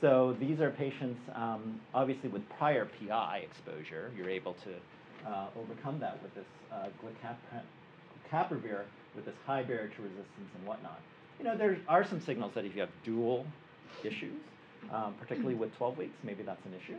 So 0.00 0.36
these 0.38 0.60
are 0.60 0.70
patients, 0.70 1.20
um, 1.34 1.80
obviously 1.92 2.28
with 2.28 2.48
prior 2.56 2.86
PI 2.86 3.38
exposure, 3.50 4.12
you're 4.16 4.30
able 4.30 4.54
to 4.64 5.28
uh, 5.28 5.46
overcome 5.60 5.98
that 6.00 6.22
with 6.22 6.34
this 6.34 6.44
uh, 6.72 6.86
with 9.14 9.24
this 9.24 9.34
high 9.46 9.62
barrier 9.62 9.88
to 9.88 10.02
resistance 10.02 10.50
and 10.56 10.66
whatnot. 10.66 11.00
You 11.38 11.44
know, 11.44 11.56
there 11.56 11.78
are 11.88 12.06
some 12.06 12.20
signals 12.20 12.52
that 12.54 12.64
if 12.64 12.74
you 12.74 12.80
have 12.80 12.90
dual 13.04 13.46
issues, 14.04 14.40
um, 14.92 15.14
particularly 15.20 15.54
with 15.54 15.74
12 15.76 15.98
weeks, 15.98 16.14
maybe 16.22 16.42
that's 16.42 16.64
an 16.66 16.74
issue. 16.74 16.98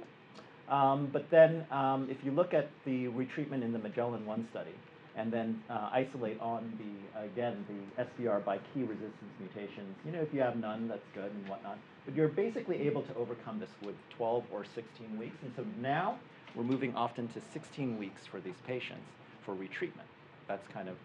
Um, 0.74 1.10
but 1.12 1.30
then 1.32 1.66
um, 1.72 2.08
if 2.10 2.18
you 2.24 2.32
look 2.32 2.54
at 2.54 2.70
the 2.86 3.08
retreatment 3.08 3.64
in 3.64 3.72
the 3.72 3.80
Magellan 3.80 4.26
1 4.26 4.48
study, 4.52 4.72
and 5.20 5.34
then 5.34 5.62
uh, 5.70 5.90
isolate 5.92 6.40
on 6.40 6.72
the, 6.80 7.22
again, 7.22 7.66
the 7.68 8.04
SVR 8.04 8.44
by 8.44 8.58
key 8.74 8.84
resistance 8.84 9.34
mutations, 9.38 9.98
you 10.06 10.14
know, 10.14 10.22
if 10.22 10.34
you 10.34 10.40
have 10.40 10.56
none, 10.56 10.88
that's 10.88 11.06
good 11.14 11.30
and 11.30 11.50
whatnot. 11.50 11.78
But 12.06 12.16
you're 12.16 12.30
basically 12.30 12.82
able 12.84 13.02
to 13.02 13.14
overcome 13.16 13.60
this 13.60 13.70
with 13.84 13.96
12 14.16 14.46
or 14.50 14.64
16 14.64 15.20
weeks. 15.20 15.36
And 15.44 15.52
so 15.58 15.66
now 15.82 16.18
we're 16.56 16.64
moving 16.64 16.96
often 16.96 17.28
to 17.30 17.42
16 17.42 18.00
weeks 18.00 18.26
for 18.26 18.40
these 18.40 18.56
patients 18.66 19.12
for 19.46 19.54
retreatment. 19.54 20.08
That's 20.48 20.66
kind 20.70 20.88
of, 20.88 20.96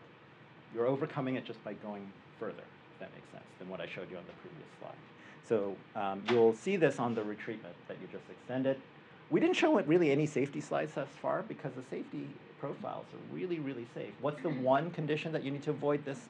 you're 0.72 0.86
overcoming 0.86 1.34
it 1.34 1.44
just 1.44 1.62
by 1.64 1.72
going 1.74 2.08
further, 2.38 2.62
if 2.92 3.00
that 3.00 3.12
makes 3.14 3.28
sense, 3.32 3.44
than 3.58 3.68
what 3.68 3.80
I 3.80 3.86
showed 3.86 4.08
you 4.12 4.16
on 4.16 4.24
the 4.26 4.48
previous 4.48 4.68
slide. 4.78 4.94
So 5.42 5.76
um, 6.00 6.22
you'll 6.30 6.54
see 6.54 6.76
this 6.76 7.00
on 7.00 7.16
the 7.16 7.22
retreatment 7.22 7.74
that 7.88 7.96
you 8.00 8.06
just 8.12 8.30
extended. 8.30 8.80
We 9.30 9.40
didn't 9.40 9.56
show 9.56 9.80
really 9.80 10.10
any 10.10 10.26
safety 10.26 10.60
slides 10.60 10.94
thus 10.94 11.08
far 11.20 11.42
because 11.48 11.72
the 11.74 11.82
safety 11.90 12.28
profiles 12.60 13.06
are 13.12 13.34
really, 13.34 13.58
really 13.58 13.86
safe. 13.94 14.12
What's 14.20 14.42
the 14.42 14.48
one 14.50 14.90
condition 14.90 15.32
that 15.32 15.42
you 15.42 15.50
need 15.50 15.62
to 15.64 15.70
avoid 15.70 16.04
this 16.04 16.20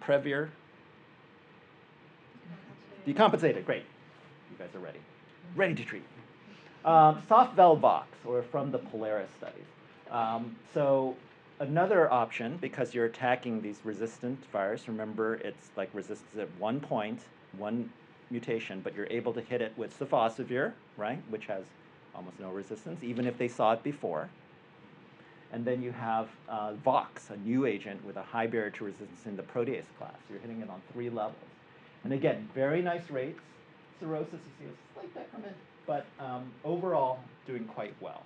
Previr? 0.00 0.48
Decompensated, 3.06 3.64
great. 3.64 3.84
You 4.50 4.58
guys 4.58 4.74
are 4.74 4.80
ready. 4.80 4.98
Ready 5.56 5.74
to 5.74 5.84
treat. 5.84 6.02
Um, 6.84 7.22
soft 7.28 7.56
Velvox, 7.56 8.04
or 8.24 8.42
from 8.42 8.70
the 8.70 8.78
Polaris 8.78 9.30
studies. 9.36 9.64
Um, 10.10 10.56
so 10.72 11.16
another 11.60 12.10
option, 12.12 12.56
because 12.60 12.94
you're 12.94 13.06
attacking 13.06 13.60
these 13.60 13.80
resistant 13.84 14.38
virus, 14.52 14.88
remember 14.88 15.34
it's 15.36 15.70
like 15.76 15.90
resistance 15.92 16.38
at 16.38 16.48
one 16.58 16.80
point, 16.80 17.20
one 17.56 17.90
mutation, 18.30 18.80
but 18.80 18.94
you're 18.94 19.08
able 19.10 19.32
to 19.32 19.40
hit 19.40 19.60
it 19.60 19.72
with 19.76 19.98
sofosbuvir, 19.98 20.72
right, 20.96 21.20
which 21.30 21.46
has 21.46 21.64
almost 22.18 22.38
no 22.40 22.50
resistance, 22.50 23.02
even 23.04 23.26
if 23.26 23.38
they 23.38 23.48
saw 23.48 23.72
it 23.72 23.82
before. 23.82 24.28
And 25.52 25.64
then 25.64 25.82
you 25.82 25.92
have 25.92 26.28
uh, 26.48 26.74
Vox, 26.84 27.30
a 27.30 27.36
new 27.36 27.64
agent 27.64 28.04
with 28.04 28.16
a 28.16 28.22
high 28.22 28.46
barrier 28.46 28.70
to 28.70 28.84
resistance 28.84 29.24
in 29.24 29.36
the 29.36 29.42
protease 29.42 29.84
class. 29.96 30.18
You're 30.28 30.40
hitting 30.40 30.60
it 30.60 30.68
on 30.68 30.82
three 30.92 31.08
levels. 31.08 31.36
And 32.04 32.12
again, 32.12 32.48
very 32.54 32.82
nice 32.82 33.08
rates. 33.08 33.40
Cirrhosis, 34.00 34.32
you 34.32 34.40
see 34.58 34.64
a 34.66 34.94
slight 34.94 35.14
decrement, 35.14 35.56
but 35.86 36.06
um, 36.20 36.52
overall 36.64 37.20
doing 37.46 37.64
quite 37.64 37.94
well. 38.00 38.22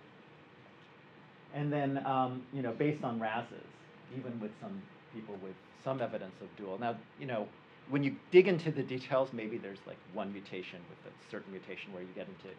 And 1.55 1.73
then, 1.73 2.05
um, 2.07 2.43
you 2.53 2.63
know, 2.63 2.73
based 2.73 3.05
on 3.05 3.21
RASes, 3.21 3.71
even 4.19 4.41
with 4.41 4.51
some 4.61 4.83
people 5.15 5.37
with 5.43 5.55
some 5.85 6.01
evidence 6.01 6.35
of 6.41 6.49
dual. 6.57 6.79
Now, 6.79 6.97
you 7.21 7.27
know, 7.27 7.47
when 7.91 8.03
you 8.03 8.17
dig 8.31 8.49
into 8.49 8.71
the 8.71 8.83
details, 8.83 9.31
maybe 9.33 9.59
there's 9.59 9.81
like 9.87 9.99
one 10.13 10.33
mutation 10.33 10.81
with 10.89 11.13
a 11.13 11.31
certain 11.31 11.53
mutation 11.53 11.93
where 11.93 12.03
you 12.03 12.09
get 12.15 12.27
into 12.27 12.55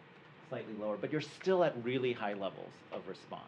slightly 0.54 0.74
lower, 0.80 0.96
but 0.96 1.10
you're 1.10 1.20
still 1.20 1.64
at 1.64 1.74
really 1.82 2.12
high 2.12 2.34
levels 2.34 2.70
of 2.92 3.06
response. 3.08 3.42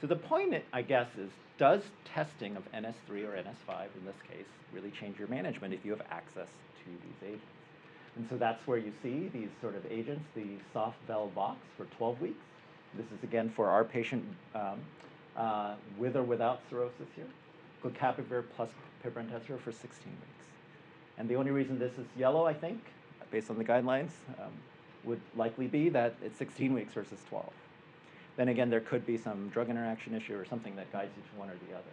So 0.00 0.06
the 0.06 0.16
point, 0.16 0.54
I 0.72 0.80
guess, 0.80 1.08
is 1.18 1.30
does 1.58 1.82
testing 2.06 2.56
of 2.56 2.62
NS3 2.72 3.10
or 3.24 3.36
NS5 3.36 3.88
in 3.98 4.06
this 4.06 4.16
case 4.26 4.46
really 4.72 4.90
change 4.90 5.18
your 5.18 5.28
management 5.28 5.74
if 5.74 5.84
you 5.84 5.90
have 5.90 6.00
access 6.10 6.48
to 6.78 6.86
these 6.86 7.28
agents? 7.28 7.44
And 8.16 8.26
so 8.30 8.38
that's 8.38 8.66
where 8.66 8.78
you 8.78 8.90
see 9.02 9.28
these 9.34 9.50
sort 9.60 9.74
of 9.74 9.84
agents, 9.90 10.24
the 10.34 10.46
soft 10.72 10.96
bell 11.06 11.30
box 11.34 11.58
for 11.76 11.84
12 11.96 12.20
weeks. 12.22 12.44
This 12.94 13.06
is 13.06 13.22
again 13.22 13.52
for 13.54 13.68
our 13.68 13.84
patient 13.84 14.24
um, 14.54 14.80
uh, 15.36 15.74
with 15.98 16.16
or 16.16 16.22
without 16.22 16.60
cirrhosis 16.70 17.08
here. 17.14 17.26
Glecaprevir 17.84 18.44
plus 18.56 18.70
pibrentasvir 19.04 19.60
for 19.60 19.72
16 19.72 19.90
weeks. 20.06 20.46
And 21.18 21.28
the 21.28 21.34
only 21.34 21.50
reason 21.50 21.78
this 21.78 21.92
is 21.98 22.06
yellow, 22.16 22.46
I 22.46 22.54
think, 22.54 22.80
based 23.30 23.50
on 23.50 23.58
the 23.58 23.64
guidelines, 23.64 24.10
um, 24.38 24.52
would 25.04 25.20
likely 25.36 25.66
be 25.66 25.88
that 25.90 26.14
it's 26.22 26.38
16 26.38 26.72
weeks 26.72 26.92
versus 26.92 27.18
12. 27.28 27.48
Then 28.36 28.48
again, 28.48 28.70
there 28.70 28.80
could 28.80 29.06
be 29.06 29.16
some 29.16 29.48
drug 29.50 29.70
interaction 29.70 30.14
issue 30.14 30.36
or 30.36 30.44
something 30.44 30.74
that 30.76 30.92
guides 30.92 31.12
you 31.16 31.22
to 31.22 31.38
one 31.38 31.48
or 31.48 31.54
the 31.68 31.74
other. 31.74 31.84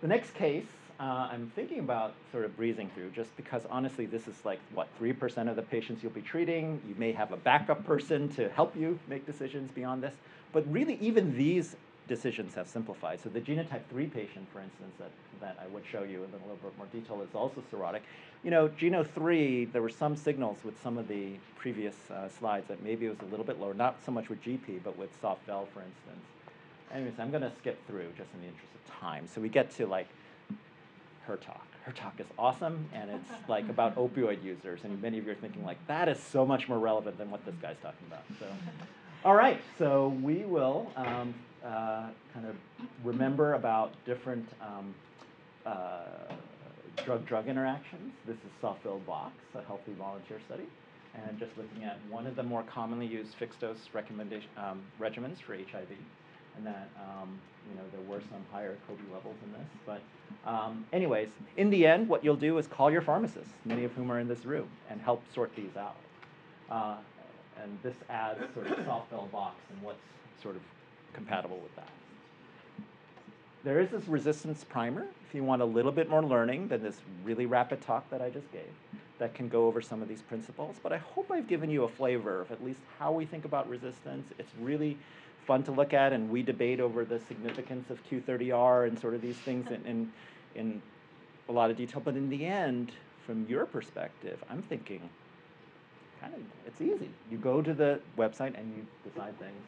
The 0.00 0.08
next 0.08 0.34
case, 0.34 0.66
uh, 1.00 1.28
I'm 1.30 1.50
thinking 1.54 1.80
about 1.80 2.14
sort 2.30 2.44
of 2.44 2.56
breezing 2.56 2.90
through 2.94 3.10
just 3.10 3.36
because 3.36 3.62
honestly, 3.70 4.06
this 4.06 4.28
is 4.28 4.36
like, 4.44 4.60
what, 4.74 4.88
3% 5.00 5.48
of 5.48 5.56
the 5.56 5.62
patients 5.62 6.02
you'll 6.02 6.12
be 6.12 6.22
treating. 6.22 6.80
You 6.88 6.94
may 6.98 7.12
have 7.12 7.32
a 7.32 7.36
backup 7.36 7.84
person 7.84 8.28
to 8.30 8.48
help 8.50 8.76
you 8.76 8.98
make 9.08 9.26
decisions 9.26 9.70
beyond 9.72 10.02
this. 10.02 10.14
But 10.52 10.70
really, 10.72 10.98
even 11.00 11.36
these 11.36 11.76
decisions 12.08 12.54
have 12.54 12.68
simplified. 12.68 13.20
So 13.22 13.28
the 13.28 13.40
genotype 13.40 13.82
3 13.90 14.06
patient, 14.06 14.46
for 14.52 14.60
instance, 14.60 14.92
that, 14.98 15.10
that 15.40 15.56
I 15.62 15.66
would 15.68 15.84
show 15.90 16.02
you 16.02 16.24
in 16.24 16.30
a 16.30 16.42
little 16.42 16.58
bit 16.62 16.76
more 16.76 16.86
detail 16.92 17.22
is 17.22 17.34
also 17.34 17.62
cirrhotic. 17.72 18.00
You 18.42 18.50
know, 18.50 18.68
Geno 18.68 19.04
3, 19.04 19.66
there 19.66 19.80
were 19.80 19.88
some 19.90 20.16
signals 20.16 20.58
with 20.64 20.80
some 20.82 20.98
of 20.98 21.08
the 21.08 21.32
previous 21.56 21.94
uh, 22.10 22.28
slides 22.28 22.68
that 22.68 22.82
maybe 22.82 23.06
it 23.06 23.10
was 23.10 23.20
a 23.20 23.30
little 23.30 23.46
bit 23.46 23.58
lower, 23.58 23.72
not 23.72 23.96
so 24.04 24.12
much 24.12 24.28
with 24.28 24.42
GP, 24.42 24.80
but 24.84 24.98
with 24.98 25.10
soft 25.20 25.46
Vel, 25.46 25.66
for 25.72 25.80
instance. 25.80 26.26
Anyways, 26.92 27.14
I'm 27.18 27.30
going 27.30 27.42
to 27.42 27.52
skip 27.58 27.78
through 27.86 28.08
just 28.16 28.28
in 28.34 28.40
the 28.40 28.46
interest 28.46 28.68
of 28.74 29.00
time. 29.00 29.26
So 29.26 29.40
we 29.40 29.48
get 29.48 29.70
to 29.76 29.86
like 29.86 30.08
her 31.26 31.36
talk. 31.36 31.66
Her 31.84 31.92
talk 31.92 32.18
is 32.18 32.26
awesome, 32.38 32.86
and 32.94 33.10
it's 33.10 33.30
like 33.48 33.68
about 33.68 33.96
opioid 33.96 34.42
users. 34.42 34.80
And 34.84 35.00
many 35.02 35.18
of 35.18 35.26
you 35.26 35.32
are 35.32 35.36
thinking 35.36 35.64
like, 35.64 35.78
that 35.86 36.08
is 36.08 36.18
so 36.18 36.46
much 36.46 36.68
more 36.68 36.78
relevant 36.78 37.18
than 37.18 37.30
what 37.30 37.44
this 37.44 37.54
guy's 37.60 37.76
talking 37.82 38.06
about. 38.06 38.22
So, 38.38 38.46
all 39.24 39.34
right. 39.34 39.60
So 39.78 40.08
we 40.22 40.44
will 40.44 40.90
um, 40.96 41.34
uh, 41.64 42.08
kind 42.32 42.46
of 42.46 42.54
remember 43.02 43.54
about 43.54 43.92
different 44.04 44.48
um, 44.60 44.94
uh, 45.64 46.02
drug-drug 47.04 47.48
interactions. 47.48 48.12
This 48.26 48.36
is 48.36 48.50
Sofville 48.62 49.04
Box, 49.06 49.32
a 49.54 49.62
healthy 49.62 49.92
volunteer 49.98 50.40
study, 50.46 50.66
and 51.14 51.38
just 51.38 51.52
looking 51.56 51.84
at 51.84 51.98
one 52.10 52.26
of 52.26 52.36
the 52.36 52.42
more 52.42 52.62
commonly 52.64 53.06
used 53.06 53.34
fixed-dose 53.34 53.88
recommendation 53.92 54.50
um, 54.56 54.82
regimens 55.00 55.40
for 55.40 55.54
HIV 55.54 55.88
and 56.56 56.66
that 56.66 56.88
um, 56.98 57.38
you 57.68 57.76
know 57.76 57.82
there 57.92 58.00
were 58.08 58.22
some 58.30 58.40
higher 58.52 58.76
COBE 58.86 59.12
levels 59.12 59.36
in 59.44 59.52
this. 59.52 59.68
But 59.86 60.00
um, 60.48 60.84
anyways, 60.92 61.28
in 61.56 61.70
the 61.70 61.86
end, 61.86 62.08
what 62.08 62.24
you'll 62.24 62.36
do 62.36 62.58
is 62.58 62.66
call 62.66 62.90
your 62.90 63.02
pharmacists, 63.02 63.52
many 63.64 63.84
of 63.84 63.92
whom 63.92 64.10
are 64.10 64.20
in 64.20 64.28
this 64.28 64.44
room, 64.44 64.68
and 64.90 65.00
help 65.00 65.22
sort 65.34 65.54
these 65.56 65.76
out. 65.76 65.96
Uh, 66.70 66.96
and 67.62 67.78
this 67.82 67.94
adds 68.10 68.40
sort 68.54 68.66
of 68.66 68.84
bell 68.84 69.28
box 69.30 69.56
and 69.70 69.82
what's 69.82 69.98
sort 70.42 70.56
of 70.56 70.62
compatible 71.14 71.58
with 71.58 71.74
that. 71.76 71.88
There 73.64 73.80
is 73.80 73.88
this 73.88 74.06
resistance 74.06 74.62
primer 74.62 75.06
if 75.26 75.34
you 75.34 75.42
want 75.42 75.62
a 75.62 75.64
little 75.64 75.92
bit 75.92 76.10
more 76.10 76.22
learning 76.22 76.68
than 76.68 76.82
this 76.82 77.00
really 77.24 77.46
rapid 77.46 77.80
talk 77.80 78.08
that 78.10 78.20
I 78.20 78.28
just 78.30 78.50
gave. 78.52 78.70
that 79.18 79.32
can 79.32 79.48
go 79.48 79.66
over 79.66 79.80
some 79.80 80.02
of 80.02 80.08
these 80.08 80.22
principles, 80.22 80.76
but 80.82 80.92
I 80.92 80.98
hope 80.98 81.30
I've 81.30 81.46
given 81.46 81.70
you 81.70 81.84
a 81.84 81.88
flavor 81.88 82.40
of 82.40 82.50
at 82.50 82.64
least 82.64 82.80
how 82.98 83.12
we 83.12 83.24
think 83.24 83.44
about 83.44 83.68
resistance. 83.68 84.28
It's 84.38 84.50
really 84.60 84.98
fun 85.46 85.62
to 85.64 85.72
look 85.72 85.94
at, 85.94 86.12
and 86.12 86.28
we 86.28 86.42
debate 86.42 86.80
over 86.80 87.04
the 87.04 87.20
significance 87.20 87.90
of 87.90 88.04
Q30R 88.08 88.88
and 88.88 88.98
sort 88.98 89.14
of 89.14 89.22
these 89.22 89.36
things 89.36 89.70
in, 89.70 89.86
in, 89.86 90.12
in 90.56 90.82
a 91.48 91.52
lot 91.52 91.70
of 91.70 91.76
detail. 91.76 92.02
But 92.04 92.16
in 92.16 92.28
the 92.28 92.44
end, 92.44 92.90
from 93.24 93.46
your 93.48 93.66
perspective, 93.66 94.42
I'm 94.50 94.62
thinking 94.62 95.08
kind 96.20 96.34
of 96.34 96.40
it's 96.66 96.80
easy. 96.80 97.10
You 97.30 97.38
go 97.38 97.62
to 97.62 97.72
the 97.72 98.00
website 98.18 98.58
and 98.58 98.74
you 98.76 98.86
decide 99.08 99.38
things 99.38 99.62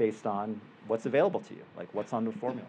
based 0.00 0.26
on 0.26 0.58
what's 0.86 1.04
available 1.04 1.40
to 1.40 1.52
you, 1.52 1.62
like 1.76 1.86
what's 1.92 2.14
on 2.14 2.24
the 2.24 2.32
formulary. 2.32 2.66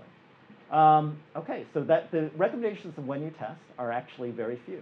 Um, 0.70 1.18
okay, 1.34 1.66
so 1.74 1.82
that 1.86 2.12
the 2.12 2.30
recommendations 2.36 2.98
of 2.98 3.08
when 3.08 3.22
you 3.22 3.30
test 3.30 3.62
are 3.80 3.90
actually 3.90 4.32
very 4.32 4.60
few. 4.66 4.82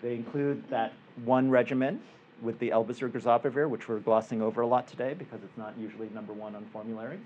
They 0.00 0.14
include 0.14 0.64
that 0.70 0.94
one 1.24 1.50
regimen 1.50 2.00
with 2.40 2.58
the 2.60 2.70
elbasvir 2.70 3.10
grazoprevir, 3.10 3.68
which 3.68 3.88
we're 3.88 3.98
glossing 3.98 4.40
over 4.40 4.62
a 4.62 4.66
lot 4.66 4.88
today 4.88 5.12
because 5.12 5.40
it's 5.44 5.58
not 5.58 5.74
usually 5.78 6.08
number 6.14 6.32
one 6.32 6.54
on 6.54 6.64
formularies. 6.72 7.20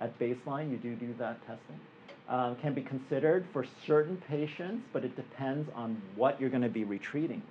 At 0.00 0.16
baseline, 0.20 0.70
you 0.70 0.76
do 0.76 0.94
do 0.94 1.12
that 1.18 1.40
testing. 1.40 1.80
Um, 2.28 2.54
can 2.62 2.74
be 2.74 2.82
considered 2.82 3.44
for 3.52 3.64
certain 3.86 4.16
patients, 4.28 4.84
but 4.92 5.04
it 5.04 5.16
depends 5.16 5.68
on 5.74 6.00
what 6.14 6.40
you're 6.40 6.50
going 6.50 6.62
to 6.62 6.68
be 6.68 6.84
retreating. 6.84 7.42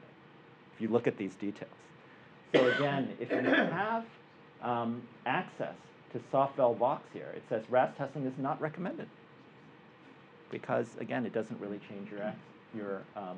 If 0.74 0.82
you 0.82 0.88
look 0.88 1.06
at 1.06 1.18
these 1.18 1.36
details. 1.36 1.72
So 2.54 2.66
again, 2.68 3.10
if 3.20 3.30
you 3.30 3.38
have 3.40 4.06
um, 4.62 5.02
access 5.26 5.76
to 6.16 6.22
soft 6.32 6.58
box 6.58 7.04
here, 7.14 7.32
it 7.36 7.44
says 7.50 7.64
RAS 7.70 7.94
testing 7.98 8.26
is 8.26 8.34
not 8.38 8.60
recommended 8.62 9.08
because 10.50 10.88
again, 11.00 11.26
it 11.26 11.34
doesn't 11.34 11.60
really 11.60 11.80
change 11.90 12.10
your 12.10 12.34
your 12.74 13.02
um, 13.16 13.38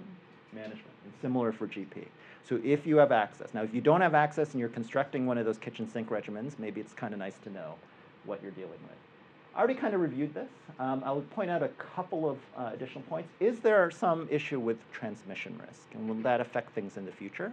management. 0.53 0.85
It's 1.07 1.21
similar 1.21 1.51
for 1.51 1.67
GP. 1.67 2.05
So 2.47 2.59
if 2.63 2.85
you 2.85 2.97
have 2.97 3.11
access, 3.11 3.53
now 3.53 3.63
if 3.63 3.73
you 3.73 3.81
don't 3.81 4.01
have 4.01 4.13
access 4.13 4.51
and 4.51 4.59
you're 4.59 4.69
constructing 4.69 5.25
one 5.25 5.37
of 5.37 5.45
those 5.45 5.57
kitchen 5.57 5.89
sink 5.89 6.09
regimens, 6.09 6.57
maybe 6.59 6.79
it's 6.79 6.93
kind 6.93 7.13
of 7.13 7.19
nice 7.19 7.37
to 7.43 7.49
know 7.49 7.75
what 8.25 8.41
you're 8.41 8.51
dealing 8.51 8.71
with. 8.71 8.97
I 9.55 9.59
already 9.59 9.75
kind 9.75 9.95
of 9.95 10.01
reviewed 10.01 10.33
this. 10.35 10.49
Um, 10.79 11.01
I'll 11.03 11.21
point 11.21 11.49
out 11.49 11.63
a 11.63 11.69
couple 11.69 12.29
of 12.29 12.37
uh, 12.55 12.69
additional 12.73 13.01
points. 13.03 13.29
Is 13.39 13.59
there 13.59 13.89
some 13.89 14.27
issue 14.29 14.59
with 14.59 14.77
transmission 14.91 15.59
risk, 15.67 15.81
and 15.95 16.07
will 16.07 16.21
that 16.21 16.39
affect 16.39 16.73
things 16.75 16.95
in 16.97 17.05
the 17.05 17.11
future? 17.11 17.51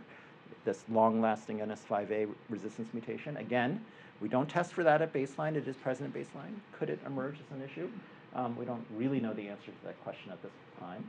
This 0.66 0.84
long-lasting 0.90 1.60
NS5A 1.60 2.28
resistance 2.50 2.88
mutation. 2.92 3.38
Again, 3.38 3.82
we 4.24 4.30
don't 4.30 4.48
test 4.48 4.72
for 4.72 4.82
that 4.82 5.02
at 5.02 5.12
baseline. 5.12 5.54
It 5.54 5.68
is 5.68 5.76
present 5.76 6.16
at 6.16 6.18
baseline. 6.18 6.54
Could 6.72 6.88
it 6.88 6.98
emerge 7.04 7.34
as 7.34 7.54
an 7.54 7.62
issue? 7.62 7.90
Um, 8.34 8.56
we 8.56 8.64
don't 8.64 8.82
really 8.96 9.20
know 9.20 9.34
the 9.34 9.48
answer 9.48 9.66
to 9.66 9.84
that 9.84 10.02
question 10.02 10.32
at 10.32 10.42
this 10.42 10.50
time. 10.80 11.06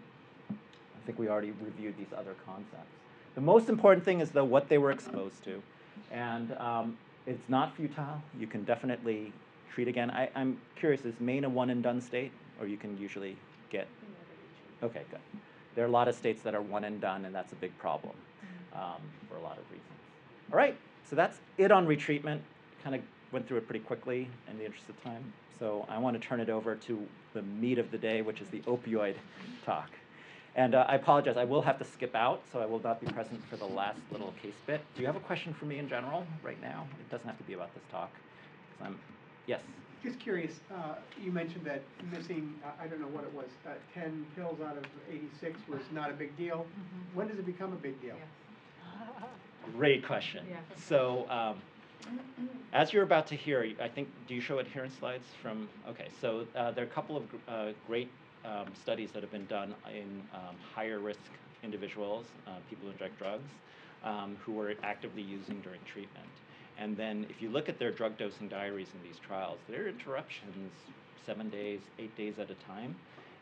I 0.49 1.05
think 1.05 1.17
we 1.17 1.29
already 1.29 1.53
reviewed 1.63 1.97
these 1.97 2.11
other 2.11 2.35
concepts. 2.45 2.91
The 3.35 3.39
most 3.39 3.69
important 3.69 4.03
thing 4.03 4.19
is, 4.19 4.31
though, 4.31 4.43
what 4.43 4.67
they 4.67 4.77
were 4.77 4.91
exposed 4.91 5.45
to. 5.45 5.63
And 6.11 6.51
um, 6.57 6.97
it's 7.25 7.47
not 7.47 7.73
futile. 7.77 8.21
You 8.37 8.47
can 8.47 8.65
definitely 8.65 9.31
treat 9.73 9.87
again. 9.87 10.11
I, 10.11 10.29
am 10.35 10.59
curious, 10.75 11.05
is 11.05 11.17
Maine 11.21 11.45
a 11.45 11.49
one 11.49 11.69
and 11.69 11.81
done 11.81 12.01
state? 12.01 12.33
Or 12.59 12.67
you 12.67 12.75
can 12.75 12.97
usually 12.97 13.37
get. 13.69 13.87
Okay, 14.83 15.03
good. 15.09 15.21
There 15.73 15.85
are 15.85 15.87
a 15.87 15.91
lot 15.91 16.09
of 16.09 16.15
states 16.15 16.41
that 16.41 16.53
are 16.53 16.61
one 16.61 16.83
and 16.83 16.99
done, 16.99 17.23
and 17.23 17.33
that's 17.33 17.53
a 17.53 17.55
big 17.55 17.77
problem 17.77 18.15
um, 18.73 18.99
for 19.29 19.37
a 19.37 19.41
lot 19.41 19.57
of 19.57 19.63
reasons. 19.71 19.87
All 20.51 20.57
right, 20.57 20.75
so 21.09 21.15
that's 21.15 21.39
it 21.57 21.71
on 21.71 21.87
retreatment. 21.87 22.41
Kind 22.85 22.97
of 22.97 23.01
went 23.31 23.47
through 23.47 23.57
it 23.57 23.67
pretty 23.67 23.83
quickly 23.83 24.29
in 24.47 24.59
the 24.59 24.63
interest 24.63 24.87
of 24.89 25.03
time. 25.03 25.33
So 25.57 25.87
I 25.89 25.97
want 25.97 26.21
to 26.21 26.27
turn 26.27 26.39
it 26.39 26.51
over 26.51 26.75
to 26.75 27.07
the 27.33 27.41
meat 27.41 27.79
of 27.79 27.89
the 27.89 27.97
day, 27.97 28.21
which 28.21 28.41
is 28.41 28.47
the 28.49 28.59
opioid 28.59 29.15
talk. 29.65 29.89
And 30.55 30.75
uh, 30.75 30.85
I 30.87 30.93
apologize, 30.93 31.35
I 31.35 31.45
will 31.45 31.63
have 31.63 31.79
to 31.79 31.83
skip 31.83 32.13
out, 32.13 32.43
so 32.53 32.59
I 32.59 32.67
will 32.67 32.79
not 32.79 33.01
be 33.01 33.07
present 33.07 33.43
for 33.49 33.57
the 33.57 33.65
last 33.65 33.97
little 34.11 34.35
case 34.39 34.53
bit. 34.67 34.81
Do 34.93 35.01
you 35.01 35.07
have 35.07 35.15
a 35.15 35.21
question 35.21 35.51
for 35.55 35.65
me 35.65 35.79
in 35.79 35.89
general 35.89 36.27
right 36.43 36.61
now? 36.61 36.85
It 36.99 37.09
doesn't 37.09 37.25
have 37.25 37.39
to 37.39 37.43
be 37.45 37.53
about 37.53 37.73
this 37.73 37.83
talk. 37.91 38.11
I'm, 38.83 38.99
yes? 39.47 39.61
Just 40.03 40.19
curious, 40.19 40.51
uh, 40.71 40.93
you 41.19 41.31
mentioned 41.31 41.65
that 41.65 41.81
missing, 42.11 42.53
uh, 42.63 42.69
I 42.79 42.85
don't 42.85 43.01
know 43.01 43.07
what 43.07 43.23
it 43.23 43.33
was, 43.33 43.47
uh, 43.65 43.71
10 43.95 44.27
pills 44.35 44.59
out 44.61 44.77
of 44.77 44.85
86 45.09 45.59
was 45.67 45.81
not 45.91 46.11
a 46.11 46.13
big 46.13 46.37
deal. 46.37 46.57
Mm-hmm. 46.57 47.17
When 47.17 47.29
does 47.29 47.39
it 47.39 47.47
become 47.47 47.73
a 47.73 47.77
big 47.77 47.99
deal? 47.99 48.15
Great 49.75 50.05
question. 50.05 50.45
Yeah. 50.47 50.57
So, 50.77 51.27
um, 51.31 51.57
as 52.73 52.91
you're 52.91 53.03
about 53.03 53.27
to 53.27 53.35
hear, 53.35 53.65
I 53.81 53.87
think, 53.87 54.09
do 54.27 54.35
you 54.35 54.41
show 54.41 54.59
adherence 54.59 54.93
slides 54.99 55.23
from, 55.41 55.67
okay, 55.89 56.07
so 56.21 56.45
uh, 56.55 56.71
there 56.71 56.83
are 56.83 56.87
a 56.87 56.91
couple 56.91 57.17
of 57.17 57.23
uh, 57.47 57.71
great 57.87 58.09
um, 58.43 58.67
studies 58.83 59.11
that 59.13 59.23
have 59.23 59.31
been 59.31 59.45
done 59.45 59.73
in 59.89 60.21
um, 60.33 60.55
higher 60.75 60.99
risk 60.99 61.19
individuals, 61.63 62.25
uh, 62.47 62.51
people 62.69 62.85
who 62.85 62.91
inject 62.91 63.17
drugs, 63.17 63.49
um, 64.03 64.35
who 64.45 64.51
were 64.51 64.73
actively 64.83 65.21
using 65.21 65.59
during 65.61 65.79
treatment. 65.85 66.27
And 66.77 66.97
then 66.97 67.25
if 67.29 67.41
you 67.41 67.49
look 67.49 67.69
at 67.69 67.79
their 67.79 67.91
drug 67.91 68.17
dosing 68.17 68.49
diaries 68.49 68.87
in 68.93 69.09
these 69.09 69.19
trials, 69.25 69.57
there 69.69 69.85
are 69.85 69.87
interruptions 69.87 70.71
seven 71.25 71.49
days, 71.49 71.79
eight 71.97 72.15
days 72.17 72.33
at 72.39 72.49
a 72.51 72.55
time, 72.67 72.93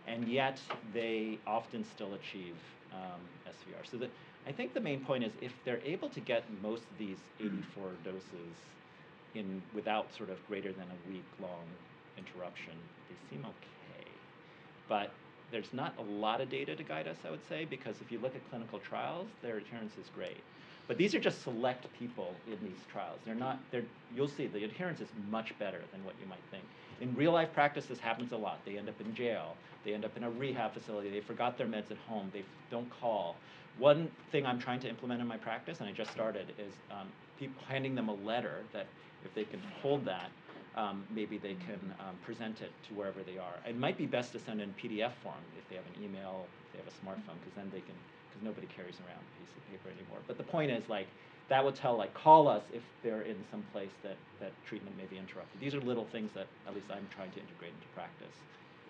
and 0.08 0.28
yet 0.28 0.60
they 0.94 1.40
often 1.48 1.84
still 1.84 2.14
achieve 2.14 2.56
um, 2.94 3.20
SVR. 3.48 3.90
So 3.90 3.98
the, 3.98 4.10
I 4.48 4.52
think 4.52 4.74
the 4.74 4.82
main 4.82 5.04
point 5.04 5.24
is 5.24 5.32
if 5.42 5.54
they're 5.66 5.82
able 5.86 6.10
to 6.10 6.20
get 6.20 6.44
most 6.62 6.84
of 6.84 6.98
these 6.98 7.18
84 7.40 7.92
doses 8.04 8.56
in 9.36 9.62
without 9.74 10.14
sort 10.16 10.30
of 10.30 10.38
greater 10.48 10.72
than 10.72 10.86
a 10.86 11.12
week 11.12 11.26
long 11.42 11.66
interruption, 12.18 12.74
they 13.10 13.16
seem 13.36 13.46
okay. 13.46 14.08
But 14.88 15.12
there's 15.52 15.72
not 15.72 15.94
a 15.98 16.02
lot 16.02 16.42
of 16.42 16.50
data 16.50 16.76
to 16.76 16.84
guide 16.84 17.08
us, 17.08 17.18
I 17.26 17.32
would 17.32 17.48
say, 17.48 17.66
because 17.66 17.96
if 18.02 18.12
you 18.12 18.20
look 18.20 18.36
at 18.36 18.50
clinical 18.50 18.80
trials, 18.80 19.28
their 19.42 19.58
adherence 19.58 19.94
is 20.02 20.10
great. 20.16 20.38
But 20.88 20.98
these 20.98 21.16
are 21.16 21.20
just 21.20 21.44
select 21.44 21.88
people 21.98 22.36
in 22.48 22.58
these 22.62 22.80
trials. 22.92 23.20
They're 23.26 23.36
not, 23.36 23.60
they're, 23.72 23.86
you'll 24.14 24.28
see 24.28 24.48
the 24.48 24.66
adherence 24.66 25.00
is 25.00 25.08
much 25.30 25.58
better 25.58 25.80
than 25.92 26.04
what 26.04 26.16
you 26.22 26.28
might 26.28 26.44
think. 26.52 26.64
In 27.00 27.16
real 27.16 27.32
life 27.32 27.54
practice, 27.54 27.86
this 27.86 28.00
happens 28.00 28.34
a 28.34 28.38
lot. 28.38 28.60
They 28.66 28.78
end 28.78 28.90
up 28.90 29.00
in 29.00 29.16
jail. 29.16 29.56
They 29.86 29.94
end 29.94 30.04
up 30.04 30.16
in 30.18 30.24
a 30.24 30.30
rehab 30.30 30.74
facility. 30.74 31.10
They 31.10 31.22
forgot 31.22 31.58
their 31.58 31.68
meds 31.68 31.92
at 31.92 31.98
home. 32.10 32.30
They 32.34 32.44
don't 32.70 32.90
call. 33.00 33.36
One 33.80 34.10
thing 34.32 34.46
I'm 34.46 34.60
trying 34.60 34.80
to 34.82 34.90
implement 34.90 35.22
in 35.22 35.28
my 35.28 35.38
practice, 35.38 35.80
and 35.80 35.90
I 35.90 35.92
just 35.92 36.12
started, 36.12 36.54
is 36.60 36.74
um, 36.92 37.08
handing 37.68 37.96
them 37.96 38.10
a 38.10 38.14
letter 38.14 38.64
that 38.74 38.86
if 39.26 39.34
they 39.34 39.44
can 39.44 39.60
hold 39.82 40.06
that, 40.06 40.30
um, 40.76 41.04
maybe 41.14 41.38
they 41.38 41.56
can 41.56 41.80
um, 42.00 42.16
present 42.26 42.62
it 42.62 42.72
to 42.90 42.94
wherever 42.94 43.22
they 43.24 43.38
are. 43.38 43.54
It 43.68 43.78
might 43.78 43.98
be 43.98 44.06
best 44.06 44.32
to 44.34 44.40
send 44.40 44.62
in 44.62 44.74
PDF 44.74 45.12
form 45.24 45.42
if 45.58 45.68
they 45.70 45.76
have 45.76 45.86
an 45.96 46.04
email, 46.04 46.46
if 46.68 46.74
they 46.74 46.80
have 46.80 46.88
a 46.88 46.98
smartphone, 46.98 47.38
because 47.40 47.54
then 47.56 47.70
they 47.72 47.82
can, 47.82 47.96
because 48.30 48.44
nobody 48.44 48.68
carries 48.68 48.98
around 49.06 49.22
a 49.22 49.34
piece 49.40 49.54
of 49.56 49.62
paper 49.70 49.90
anymore. 49.90 50.20
But 50.28 50.38
the 50.38 50.44
point 50.44 50.72
is, 50.72 50.90
like, 50.90 51.08
that 51.50 51.64
would 51.64 51.76
tell, 51.76 51.98
like, 51.98 52.14
call 52.14 52.48
us 52.48 52.64
if 52.74 52.82
they're 53.04 53.22
in 53.22 53.38
some 53.52 53.64
place 53.74 53.92
that, 54.04 54.18
that 54.40 54.52
treatment 54.66 54.98
may 54.98 55.06
be 55.06 55.18
interrupted. 55.18 55.62
These 55.62 55.76
are 55.76 55.82
little 55.82 56.06
things 56.06 56.32
that 56.34 56.48
at 56.68 56.74
least 56.74 56.88
I'm 56.90 57.08
trying 57.14 57.32
to 57.32 57.40
integrate 57.40 57.74
into 57.74 57.88
practice. 57.94 58.34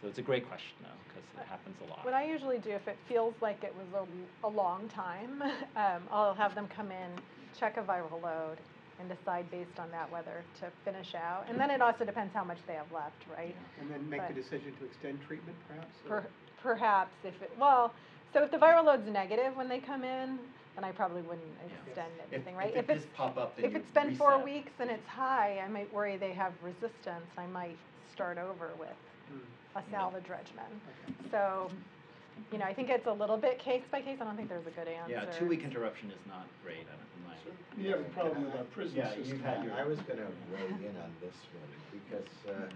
So 0.03 0.09
it's 0.09 0.19
a 0.19 0.21
great 0.21 0.45
question, 0.49 0.75
though, 0.81 0.99
because 1.07 1.23
it 1.39 1.47
happens 1.47 1.77
a 1.79 1.89
lot. 1.89 2.03
What 2.03 2.13
I 2.13 2.27
usually 2.27 2.57
do, 2.57 2.71
if 2.71 2.89
it 2.89 2.97
feels 3.07 3.33
like 3.41 3.63
it 3.63 3.73
was 3.73 3.87
a, 3.95 4.45
a 4.45 4.49
long 4.49 4.89
time, 4.89 5.41
um, 5.77 6.03
I'll 6.11 6.33
have 6.33 6.53
them 6.55 6.67
come 6.75 6.91
in, 6.91 7.09
check 7.57 7.77
a 7.77 7.81
viral 7.81 8.21
load, 8.21 8.57
and 8.99 9.07
decide 9.07 9.49
based 9.49 9.79
on 9.79 9.89
that 9.91 10.11
whether 10.11 10.43
to 10.59 10.67
finish 10.83 11.15
out. 11.15 11.45
And 11.47 11.57
then 11.57 11.71
it 11.71 11.81
also 11.81 12.03
depends 12.03 12.33
how 12.33 12.43
much 12.43 12.57
they 12.67 12.73
have 12.73 12.91
left, 12.93 13.15
right? 13.31 13.55
And 13.79 13.89
then 13.89 14.09
make 14.09 14.27
the 14.27 14.33
decision 14.33 14.75
to 14.79 14.85
extend 14.85 15.21
treatment 15.25 15.55
perhaps? 15.69 15.95
Per, 16.05 16.27
perhaps 16.61 17.15
if 17.23 17.41
it, 17.41 17.51
well, 17.57 17.93
so 18.33 18.43
if 18.43 18.51
the 18.51 18.57
viral 18.57 18.83
load's 18.83 19.07
negative 19.07 19.55
when 19.55 19.69
they 19.69 19.79
come 19.79 20.03
in, 20.03 20.37
then 20.75 20.83
I 20.83 20.91
probably 20.91 21.21
wouldn't 21.21 21.47
Yeah. 21.63 21.75
extend 21.87 22.11
If- 22.27 22.33
anything, 22.33 22.57
right? 22.57 22.75
If 22.75 22.89
it 22.89 22.93
does 22.93 23.03
it's, 23.03 23.15
pop 23.15 23.37
up, 23.37 23.55
then 23.55 23.65
if 23.65 23.75
it's 23.77 23.91
been 23.91 24.17
four 24.17 24.37
weeks 24.43 24.73
and 24.79 24.91
it's 24.91 25.07
high, 25.07 25.59
I 25.63 25.69
might 25.69 25.93
worry 25.93 26.17
they 26.17 26.33
have 26.33 26.51
resistance. 26.61 27.31
I 27.37 27.45
might 27.47 27.77
start 28.11 28.37
over 28.37 28.71
with 28.77 28.89
Hmm, 29.29 29.39
a 29.75 29.81
salvage 29.91 30.29
regimen. 30.29 30.69
okay. 30.69 31.13
So, 31.31 31.69
you 32.51 32.57
know, 32.57 32.65
I 32.65 32.73
think 32.73 32.89
it's 32.89 33.07
a 33.07 33.11
little 33.13 33.37
bit 33.37 33.59
case 33.59 33.81
by 33.91 34.01
case. 34.01 34.17
I 34.21 34.25
don't 34.25 34.35
think 34.37 34.49
there's 34.49 34.67
a 34.67 34.71
good 34.75 34.87
answer. 34.87 35.11
Yeah, 35.13 35.25
two 35.37 35.47
week 35.47 35.63
interruption 35.63 36.09
is 36.11 36.21
not 36.27 36.45
great, 36.63 36.85
I 36.85 36.93
don't 36.97 37.09
in 37.17 37.21
my. 37.25 37.35
You 37.77 37.89
have 37.97 38.01
a 38.01 38.09
problem 38.13 38.45
with 38.45 38.55
our 38.55 38.65
prison 38.73 38.97
Yeah, 38.97 39.09
system. 39.13 39.25
you've 39.37 39.41
had 39.45 39.63
your- 39.63 39.73
I 39.73 39.83
was 39.85 39.99
gonna 40.01 40.29
weigh 40.51 40.69
in 40.85 40.95
on 41.01 41.13
this 41.21 41.35
one, 41.57 41.71
because, 41.91 42.29
uh, 42.49 42.69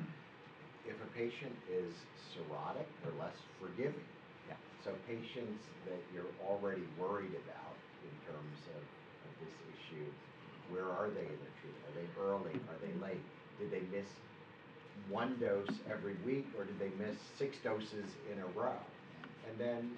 if 0.85 0.95
a 1.01 1.09
patient 1.13 1.55
is 1.69 1.93
cirrhotic, 2.33 2.85
they're 3.03 3.13
less 3.19 3.35
forgiving. 3.59 4.05
Yeah. 4.47 4.55
So 4.83 4.93
patients 5.07 5.61
that 5.85 5.99
you're 6.13 6.31
already 6.47 6.87
worried 6.97 7.35
about 7.45 7.75
in 8.03 8.13
terms 8.33 8.57
of, 8.75 8.81
of 8.81 9.31
this 9.43 9.53
issue, 9.75 10.05
where 10.69 10.87
are 10.89 11.09
they 11.09 11.25
in 11.27 11.39
the 11.43 11.51
treatment? 11.59 11.83
Are 11.91 11.95
they 11.99 12.07
early? 12.21 12.55
Are 12.71 12.79
they 12.79 12.93
late? 13.03 13.23
Did 13.59 13.71
they 13.71 13.81
miss 13.95 14.07
one 15.09 15.37
dose 15.39 15.75
every 15.91 16.15
week, 16.25 16.47
or 16.57 16.65
did 16.65 16.79
they 16.79 16.91
miss 16.97 17.17
six 17.37 17.57
doses 17.63 18.09
in 18.31 18.39
a 18.39 18.47
row? 18.59 18.79
And 19.49 19.57
then 19.57 19.97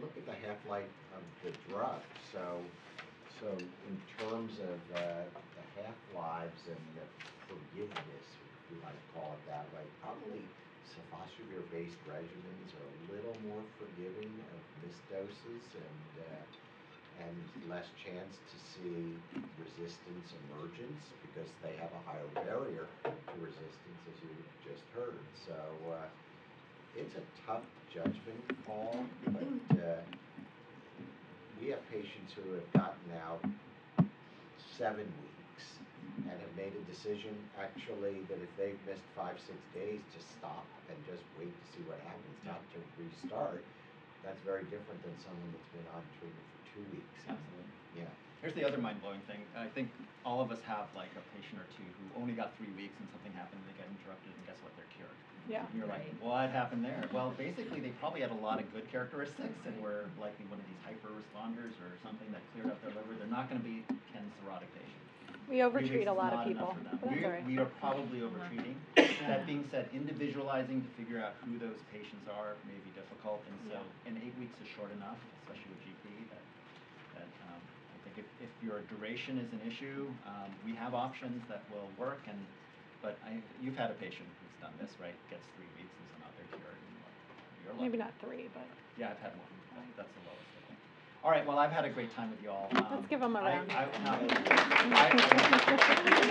look 0.00 0.12
at 0.16 0.26
the 0.26 0.36
half-life 0.46 0.92
of 1.16 1.22
the 1.42 1.52
drug, 1.72 2.00
so, 2.32 2.60
so 3.40 3.48
in 3.56 3.96
terms 4.18 4.52
of, 4.60 4.78
uh, 4.96 5.24
the 5.56 5.82
half-lives 5.82 6.62
and 6.68 6.80
the 6.94 7.06
forgiveness, 7.48 8.26
if 8.36 8.76
you 8.76 8.78
might 8.82 8.98
call 9.14 9.32
it 9.34 9.42
that 9.48 9.64
way, 9.72 9.82
probably 10.02 10.42
sofosbuvir-based 10.86 11.98
regimens 12.08 12.70
are 12.76 12.88
a 12.92 13.16
little 13.16 13.36
more 13.48 13.62
forgiving 13.80 14.32
of 14.52 14.60
missed 14.84 15.04
doses 15.10 15.64
and, 15.74 16.24
uh, 16.24 16.65
and 17.24 17.70
less 17.70 17.86
chance 17.96 18.36
to 18.52 18.56
see 18.60 19.16
resistance 19.58 20.28
emergence 20.48 21.02
because 21.24 21.48
they 21.62 21.74
have 21.80 21.90
a 21.92 22.02
higher 22.08 22.28
barrier 22.44 22.86
to 23.04 23.36
resistance, 23.40 24.00
as 24.08 24.16
you 24.22 24.32
just 24.64 24.84
heard. 24.94 25.18
So, 25.46 25.56
uh, 25.92 26.08
it's 26.96 27.14
a 27.16 27.24
tough 27.46 27.64
judgment 27.92 28.40
call, 28.66 28.96
but, 29.32 29.78
uh, 29.80 30.00
we 31.60 31.68
have 31.72 31.80
patients 31.90 32.32
who 32.36 32.52
have 32.52 32.72
gotten 32.72 33.08
out 33.24 33.42
seven 34.76 35.08
weeks 35.24 35.64
and 36.28 36.36
have 36.36 36.54
made 36.56 36.72
a 36.76 36.84
decision 36.90 37.32
actually 37.58 38.20
that 38.28 38.38
if 38.40 38.52
they've 38.56 38.78
missed 38.86 39.04
five, 39.16 39.36
six 39.40 39.56
days 39.72 40.00
to 40.12 40.20
stop 40.20 40.64
and 40.88 40.96
just 41.08 41.24
wait 41.40 41.48
to 41.48 41.64
see 41.72 41.82
what 41.88 41.98
happens, 42.04 42.36
not 42.44 42.60
to 42.76 42.78
restart. 43.00 43.64
That's 44.24 44.40
very 44.44 44.64
different 44.68 45.00
than 45.00 45.16
someone 45.24 45.48
that's 45.52 45.70
been 45.72 45.88
on 45.96 46.02
treatment 46.20 46.55
two 46.76 46.84
weeks. 46.92 47.16
Absolutely. 47.24 47.72
Yeah. 47.96 48.12
Here's 48.44 48.52
the 48.52 48.68
other 48.68 48.76
mind-blowing 48.78 49.24
thing. 49.24 49.40
I 49.56 49.66
think 49.72 49.88
all 50.28 50.44
of 50.44 50.52
us 50.52 50.60
have 50.68 50.86
like 50.92 51.08
a 51.16 51.24
patient 51.32 51.56
or 51.56 51.66
two 51.72 51.88
who 51.88 52.04
only 52.20 52.36
got 52.36 52.52
three 52.60 52.70
weeks 52.76 52.92
and 53.00 53.08
something 53.16 53.32
happened 53.32 53.64
and 53.64 53.66
they 53.72 53.76
got 53.80 53.88
interrupted 53.88 54.28
and 54.36 54.42
guess 54.44 54.60
what? 54.60 54.76
They're 54.76 54.92
cured. 54.92 55.16
Yeah. 55.48 55.64
And 55.64 55.74
you're 55.80 55.88
like, 55.88 56.04
what 56.20 56.52
happened 56.52 56.84
there? 56.84 57.00
Well, 57.14 57.32
basically, 57.38 57.80
they 57.80 57.94
probably 58.02 58.20
had 58.20 58.34
a 58.34 58.40
lot 58.44 58.60
of 58.60 58.68
good 58.74 58.84
characteristics 58.92 59.56
and 59.64 59.74
were 59.80 60.10
likely 60.20 60.44
one 60.52 60.60
of 60.60 60.66
these 60.68 60.82
hyper 60.84 61.08
responders 61.16 61.72
or 61.80 61.94
something 62.04 62.28
that 62.36 62.42
cleared 62.52 62.68
up 62.68 62.78
their 62.84 62.92
liver. 62.92 63.16
They're 63.16 63.30
not 63.30 63.48
going 63.48 63.62
to 63.62 63.66
be 63.66 63.86
Ken's 64.12 64.30
cirrhotic 64.42 64.68
patient. 64.76 65.00
We 65.46 65.62
Three 65.62 65.62
overtreat 65.62 66.10
a 66.10 66.12
lot 66.12 66.34
of 66.34 66.42
people, 66.50 66.66
enough 66.66 66.74
for 66.74 66.82
them. 66.82 66.98
but 66.98 67.06
that's 67.06 67.14
We're- 67.14 67.24
all 67.30 67.38
right. 67.38 67.46
We 67.46 67.54
are 67.62 67.70
probably 67.78 68.18
overtreating. 68.26 68.74
That 69.30 69.46
being 69.46 69.62
said, 69.70 69.86
individualizing 69.94 70.82
to 70.82 70.90
figure 70.98 71.22
out 71.22 71.38
who 71.46 71.54
those 71.62 71.78
patients 71.94 72.26
are 72.26 72.58
may 72.66 72.74
be 72.82 72.90
difficult, 72.98 73.46
and 73.46 73.54
so, 73.70 73.78
and 74.10 74.18
eight 74.18 74.34
weeks 74.42 74.58
is 74.58 74.66
short 74.74 74.90
enough, 74.98 75.14
especially 75.46 75.70
with 75.70 75.82
GP, 75.86 76.06
that, 76.34 76.42
that, 77.22 77.30
um, 77.46 77.62
I 77.62 77.98
think 78.02 78.25
if, 78.40 78.50
your 78.60 78.82
duration 78.82 79.38
is 79.38 79.52
an 79.52 79.60
issue, 79.60 80.14
um, 80.26 80.56
we 80.64 80.74
have 80.74 80.94
options 80.94 81.42
that 81.48 81.64
will 81.70 81.90
work, 81.96 82.20
and, 82.28 82.46
but 83.02 83.18
I, 83.24 83.42
you've 83.60 83.76
had 83.76 83.90
a 83.90 83.94
patient 83.94 84.28
who's 84.40 84.52
done 84.60 84.76
this, 84.80 84.90
right, 85.00 85.16
gets 85.28 85.46
three 85.54 85.68
weeks 85.74 85.94
and 85.98 86.06
they're 86.36 86.44
cured, 86.56 86.80
and 86.82 86.96
you're. 87.62 87.74
Maybe 87.74 87.98
not 87.98 88.12
three, 88.20 88.48
but 88.52 88.68
Yeah, 88.96 89.10
I've 89.10 89.18
had 89.18 89.38
one, 89.38 89.48
That- 89.74 89.96
that's 89.96 90.12
the 90.14 90.20
lowest, 90.20 90.48
I 90.56 90.66
think. 90.68 90.78
All 91.24 91.30
right, 91.30 91.46
well, 91.46 91.58
I've 91.58 91.72
had 91.72 91.84
a 91.84 91.90
great 91.90 92.12
time 92.14 92.30
with 92.30 92.40
you 92.42 92.50
all. 92.50 92.70
Let's 92.90 93.06
give 93.08 93.20
them 93.20 93.34
a 93.36 93.40
round. 93.42 93.72
I- 93.72 93.90
no, 94.02 94.08
I- 94.08 95.10
I- 95.10 95.10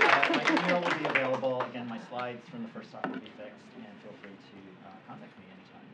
uh, 0.06 0.30
My 0.30 0.48
email 0.50 0.82
will 0.82 0.94
be 0.94 1.06
available, 1.06 1.66
again, 1.66 1.88
my 1.88 2.00
slides 2.00 2.48
from 2.50 2.64
the 2.64 2.70
first 2.70 2.92
talk 2.92 3.10
will 3.10 3.18
be 3.20 3.30
fixed, 3.36 3.66
and 3.76 4.00
feel 4.02 4.14
free 4.22 4.38
to 4.52 4.58
uh, 4.88 5.00
contact 5.08 5.38
me 5.40 5.46
anytime. 5.52 5.90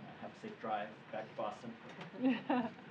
Uh, 0.00 0.12
Have 0.20 0.30
a 0.32 0.40
safe 0.40 0.58
drive 0.60 0.88
back 1.10 1.28
to 1.28 1.34
Boston. 1.36 1.72